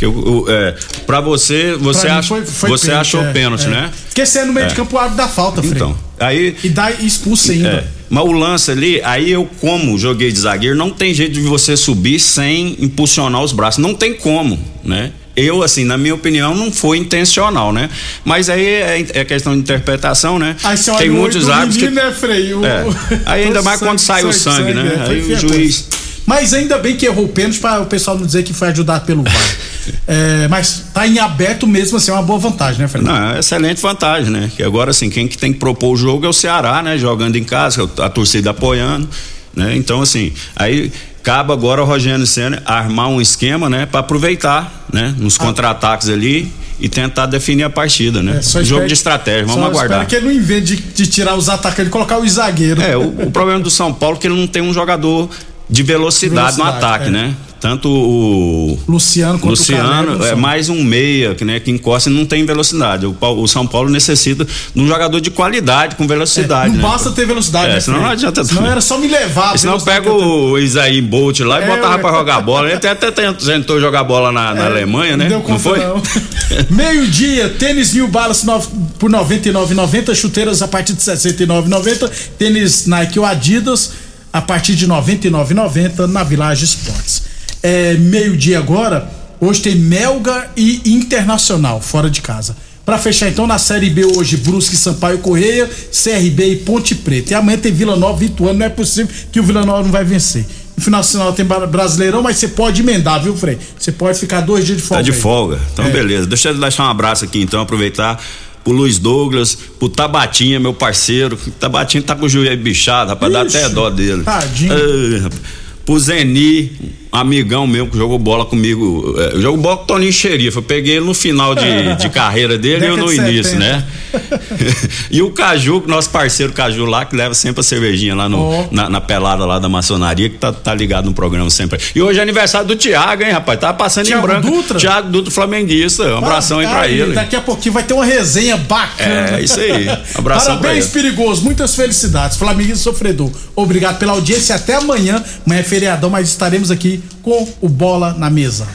Que 0.00 0.06
é, 0.48 0.74
pra 1.06 1.20
você, 1.20 1.76
você, 1.78 2.00
Pra 2.06 2.10
mim 2.14 2.18
ach- 2.20 2.26
foi- 2.28 2.46
foi 2.46 2.70
você 2.70 2.86
pênalti, 2.86 3.00
achou 3.06 3.22
é, 3.22 3.32
pênalti, 3.34 3.66
é. 3.66 3.68
né? 3.68 3.90
Porque 4.06 4.24
se 4.24 4.38
é 4.38 4.44
no 4.46 4.52
meio 4.54 4.66
de 4.66 4.72
É. 4.72 4.76
campo, 4.76 4.96
o 4.96 4.98
árbitro 4.98 5.18
dá 5.18 5.28
falta, 5.28 5.60
Frei. 5.62 5.74
Então, 5.74 5.94
aí 6.18 6.56
E 6.64 6.70
dá 6.70 6.90
expulso 6.90 7.50
ainda. 7.52 7.68
é, 7.68 7.84
mas 8.08 8.24
o 8.24 8.32
lance 8.32 8.70
ali, 8.70 8.98
aí 9.04 9.30
eu, 9.30 9.46
como 9.60 9.98
joguei 9.98 10.32
de 10.32 10.40
zagueiro, 10.40 10.74
não 10.74 10.88
tem 10.90 11.12
jeito 11.12 11.34
de 11.34 11.40
você 11.42 11.76
subir 11.76 12.18
sem 12.18 12.76
impulsionar 12.80 13.42
os 13.42 13.52
braços. 13.52 13.76
Não 13.82 13.94
tem 13.94 14.14
como, 14.14 14.58
né? 14.82 15.12
Eu, 15.36 15.62
assim, 15.62 15.84
na 15.84 15.98
minha 15.98 16.14
opinião, 16.14 16.54
não 16.54 16.72
foi 16.72 16.96
intencional, 16.96 17.70
né? 17.70 17.90
Mas 18.24 18.48
aí 18.48 18.64
é, 18.66 19.06
é 19.12 19.24
questão 19.24 19.52
de 19.52 19.60
interpretação, 19.60 20.38
né? 20.38 20.56
Aí 20.64 20.78
você 20.78 20.90
tem 20.96 21.10
muitos 21.10 21.46
árbitros 21.48 21.76
que. 21.76 21.90
né, 21.90 22.10
Frei? 22.10 22.54
O- 22.54 22.64
É. 22.64 22.84
Aí 23.26 23.44
ainda 23.44 23.60
mais 23.60 23.78
quando 23.80 23.98
sai 23.98 24.24
o 24.24 24.32
sangue, 24.32 24.72
né? 24.72 25.04
é, 25.06 25.10
Aí 25.10 25.20
o 25.34 25.38
juiz. 25.38 25.88
Mas 26.26 26.54
ainda 26.54 26.78
bem 26.78 26.96
que 26.96 27.06
errou 27.06 27.24
o 27.24 27.28
pênalti 27.28 27.58
para 27.58 27.80
o 27.80 27.86
pessoal 27.86 28.16
não 28.16 28.24
dizer 28.24 28.44
que 28.44 28.52
foi 28.52 28.68
ajudado 28.68 29.04
pelo 29.04 29.22
VAR. 29.24 29.34
É, 30.06 30.48
mas 30.48 30.86
tá 30.92 31.06
em 31.06 31.18
aberto 31.18 31.66
mesmo 31.66 31.96
assim, 31.96 32.10
é 32.10 32.14
uma 32.14 32.22
boa 32.22 32.38
vantagem, 32.38 32.80
né, 32.80 32.88
Fernando? 32.88 33.14
Não, 33.14 33.30
é 33.36 33.38
excelente 33.40 33.80
vantagem, 33.80 34.30
né? 34.30 34.50
Que 34.54 34.62
agora, 34.62 34.90
assim, 34.90 35.10
quem 35.10 35.26
que 35.26 35.36
tem 35.36 35.52
que 35.52 35.58
propor 35.58 35.92
o 35.92 35.96
jogo 35.96 36.26
é 36.26 36.28
o 36.28 36.32
Ceará, 36.32 36.82
né? 36.82 36.98
Jogando 36.98 37.36
em 37.36 37.44
casa, 37.44 37.88
a 37.98 38.08
torcida 38.08 38.50
apoiando, 38.50 39.08
né? 39.54 39.76
Então, 39.76 40.02
assim, 40.02 40.32
aí 40.56 40.92
cabe 41.22 41.52
agora 41.52 41.82
o 41.82 41.84
Rogério 41.84 42.26
Senna 42.26 42.62
armar 42.64 43.08
um 43.08 43.20
esquema, 43.20 43.68
né? 43.68 43.86
Pra 43.86 44.00
aproveitar, 44.00 44.86
né? 44.92 45.14
Nos 45.18 45.36
contra-ataques 45.36 46.08
ali 46.08 46.50
e 46.80 46.88
tentar 46.88 47.26
definir 47.26 47.64
a 47.64 47.70
partida, 47.70 48.22
né? 48.22 48.40
É, 48.40 48.64
jogo 48.64 48.86
de 48.86 48.94
estratégia, 48.94 49.44
vamos 49.44 49.66
aguardar. 49.66 50.06
Que 50.06 50.16
ele 50.16 50.26
não 50.26 50.32
invente 50.32 50.76
de, 50.76 50.76
de 50.76 51.06
tirar 51.06 51.36
os 51.36 51.48
atacantes 51.48 51.88
e 51.88 51.90
colocar 51.90 52.18
o 52.18 52.26
zagueiro. 52.26 52.80
É, 52.80 52.96
o, 52.96 53.26
o 53.26 53.30
problema 53.30 53.60
do 53.60 53.70
São 53.70 53.92
Paulo 53.92 54.16
é 54.16 54.20
que 54.20 54.26
ele 54.26 54.36
não 54.36 54.46
tem 54.46 54.62
um 54.62 54.72
jogador 54.72 55.28
de 55.70 55.82
velocidade, 55.82 56.58
no 56.58 56.64
ataque, 56.64 57.06
é. 57.06 57.10
né? 57.10 57.34
Tanto 57.60 57.90
o 57.90 58.78
Luciano 58.88 59.34
quanto 59.34 59.44
o 59.44 59.50
Luciano 59.50 60.24
é 60.24 60.34
mais 60.34 60.70
um 60.70 60.82
meia 60.82 61.34
que, 61.34 61.44
né, 61.44 61.60
que 61.60 61.70
encosta 61.70 62.08
e 62.08 62.12
não 62.12 62.24
tem 62.24 62.42
velocidade. 62.46 63.04
O, 63.04 63.14
o 63.20 63.46
São 63.46 63.66
Paulo 63.66 63.90
necessita 63.90 64.46
de 64.74 64.80
um 64.80 64.88
jogador 64.88 65.20
de 65.20 65.30
qualidade, 65.30 65.94
com 65.94 66.06
velocidade. 66.08 66.70
Não 66.70 66.76
né? 66.78 66.82
basta 66.82 67.10
ter 67.10 67.26
velocidade, 67.26 67.70
É, 67.70 67.74
né, 67.74 67.80
senão 67.80 68.00
não 68.00 68.08
adianta 68.08 68.42
Senão 68.44 68.64
era 68.64 68.80
só 68.80 68.96
me 68.96 69.06
levar. 69.08 69.58
Senão 69.58 69.74
velocidade 69.74 70.04
pega 70.06 70.10
o 70.10 70.58
Isaí 70.58 71.02
Bolt 71.02 71.40
lá 71.40 71.60
e 71.60 71.64
É, 71.64 71.66
botava 71.66 71.96
ué. 71.96 72.00
pra 72.00 72.10
jogar 72.12 72.40
bola. 72.40 72.66
Ele 72.66 72.76
até, 72.76 72.88
até 72.92 73.10
tentou 73.12 73.78
jogar 73.78 74.04
bola 74.04 74.32
na, 74.32 74.54
na 74.54 74.62
É, 74.62 74.66
Alemanha, 74.66 75.18
né? 75.18 75.28
Não 75.28 75.42
Não 75.46 75.58
foi? 75.58 75.80
não. 75.80 76.02
Meio-dia, 76.70 77.50
tênis 77.58 77.92
New 77.92 78.08
Balance 78.08 78.46
nove- 78.46 78.68
por 78.98 79.10
R$ 79.10 79.18
99,90, 79.18 80.14
chuteiras 80.14 80.62
a 80.62 80.68
partir 80.68 80.94
de 80.94 81.04
R$ 81.04 81.14
69,90, 81.14 82.10
tênis 82.38 82.86
Nike 82.86 83.18
ou 83.18 83.26
Adidas 83.26 83.92
a 84.32 84.40
partir 84.40 84.74
de 84.76 84.84
R$ 84.86 84.92
99,90 84.92 86.06
na 86.06 86.22
Village 86.22 86.64
Esportes. 86.64 87.22
É, 87.62 87.94
meio-dia 87.94 88.58
agora, 88.58 89.10
hoje 89.40 89.60
tem 89.60 89.74
Melga 89.74 90.48
e 90.56 90.80
Internacional, 90.86 91.80
fora 91.80 92.08
de 92.08 92.20
casa. 92.22 92.56
Pra 92.86 92.96
fechar 92.98 93.28
então, 93.28 93.46
na 93.46 93.58
Série 93.58 93.90
B 93.90 94.04
hoje, 94.04 94.36
Brusque, 94.38 94.76
Sampaio 94.76 95.18
Correia, 95.18 95.68
CRB 95.92 96.44
e 96.52 96.56
Ponte 96.56 96.94
Preta. 96.94 97.32
E 97.32 97.34
amanhã 97.34 97.58
tem 97.58 97.70
Vila 97.72 97.94
Nova 97.96 98.22
e 98.24 98.26
Ituano, 98.26 98.58
não 98.58 98.66
é 98.66 98.70
possível 98.70 99.12
que 99.30 99.38
o 99.38 99.42
Vila 99.42 99.64
Nova 99.64 99.82
não 99.82 99.90
vai 99.90 100.04
vencer. 100.04 100.44
No 100.76 100.82
final 100.82 101.00
de 101.02 101.06
semana 101.08 101.32
tem 101.32 101.44
Bra- 101.44 101.66
Brasileirão, 101.66 102.22
mas 102.22 102.38
você 102.38 102.48
pode 102.48 102.80
emendar, 102.80 103.22
viu, 103.22 103.36
Frei? 103.36 103.58
Você 103.78 103.92
pode 103.92 104.18
ficar 104.18 104.40
dois 104.40 104.64
dias 104.64 104.78
de 104.78 104.82
folga. 104.82 105.02
Tá 105.04 105.10
de 105.10 105.10
aí. 105.14 105.20
folga. 105.20 105.60
Então, 105.72 105.84
É. 105.84 105.90
beleza. 105.90 106.26
Deixa 106.26 106.48
eu 106.48 106.58
deixar 106.58 106.84
um 106.84 106.90
abraço 106.90 107.24
aqui, 107.24 107.40
então, 107.42 107.60
aproveitar 107.60 108.18
pro 108.62 108.72
Luiz 108.72 108.98
Douglas, 108.98 109.54
pro 109.78 109.88
Tabatinha, 109.88 110.60
meu 110.60 110.74
parceiro. 110.74 111.36
Tabatinha 111.58 112.02
tá 112.02 112.14
com 112.14 112.26
o 112.26 112.28
joelho 112.28 112.60
bichado, 112.62 113.10
rapaz, 113.10 113.32
dá 113.32 113.44
Ixi, 113.44 113.56
até 113.56 113.68
dó 113.70 113.90
dele. 113.90 114.22
tadinho. 114.22 115.22
Rapaz. 115.22 115.40
pro 115.84 115.98
Zeni, 115.98 116.72
amigão 117.12 117.66
meu 117.66 117.86
que 117.86 117.96
jogou 117.96 118.18
bola 118.18 118.44
comigo, 118.44 119.14
é, 119.18 119.40
jogou 119.40 119.60
bola 119.60 119.76
com 119.78 119.82
o 119.82 119.86
Toninho 119.86 120.12
Xerife. 120.12 120.56
Eu 120.56 120.62
peguei 120.62 120.96
ele 120.96 121.06
no 121.06 121.14
final 121.14 121.54
de, 121.54 121.96
de 121.96 122.08
carreira 122.10 122.56
dele 122.56 122.84
e 122.84 122.88
eu 122.88 122.96
no 122.96 123.12
início, 123.12 123.52
70. 123.52 123.58
né? 123.58 123.84
e 125.10 125.22
o 125.22 125.30
Caju, 125.30 125.84
nosso 125.86 126.10
parceiro 126.10 126.52
Caju 126.52 126.84
lá, 126.84 127.04
que 127.04 127.16
leva 127.16 127.34
sempre 127.34 127.60
a 127.60 127.62
cervejinha 127.62 128.14
lá 128.14 128.28
no, 128.28 128.40
Ó. 128.40 128.66
na, 128.70 128.88
na 128.88 129.00
pelada 129.00 129.44
lá 129.44 129.58
da 129.58 129.68
maçonaria, 129.68 130.28
que 130.28 130.38
tá, 130.38 130.52
tá 130.52 130.74
ligado 130.74 131.06
no 131.06 131.14
programa 131.14 131.50
sempre. 131.50 131.78
E 131.94 132.00
hoje 132.00 132.18
é 132.18 132.22
aniversário 132.22 132.66
do 132.66 132.76
Thiago, 132.76 133.22
hein, 133.22 133.30
rapaz? 133.30 133.58
Tá 133.58 133.72
passando 133.72 134.06
Thiago 134.06 134.26
em 134.26 134.30
branco. 134.30 134.50
Dutra? 134.50 134.78
Thiago 134.78 135.10
Dutra 135.10 135.32
Flamenguista. 135.32 136.04
Um 136.14 136.18
abração 136.18 136.58
aí 136.58 136.66
pra 136.66 136.88
ele. 136.88 137.12
Daqui 137.12 137.36
a 137.36 137.40
pouquinho 137.40 137.72
vai 137.72 137.82
ter 137.82 137.94
uma 137.94 138.04
resenha 138.04 138.56
bacana. 138.56 139.38
É, 139.38 139.42
isso 139.42 139.58
aí. 139.58 139.88
Abração 140.14 140.58
pra 140.58 140.68
Parabéns, 140.68 140.84
ele. 140.84 140.92
perigoso. 140.92 141.42
Muitas 141.42 141.74
felicidades. 141.74 142.36
Flamengo 142.36 142.74
sofredor. 142.76 143.30
Obrigado 143.54 143.98
pela 143.98 144.12
audiência. 144.12 144.54
Até 144.54 144.74
amanhã. 144.74 145.22
Amanhã 145.46 145.60
é 145.60 145.64
feriadão, 145.64 146.10
mas 146.10 146.28
estaremos 146.28 146.70
aqui 146.70 146.99
com 147.22 147.46
o 147.60 147.68
Bola 147.68 148.14
na 148.14 148.30
Mesa. 148.30 148.66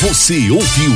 Você 0.00 0.50
ouviu 0.50 0.92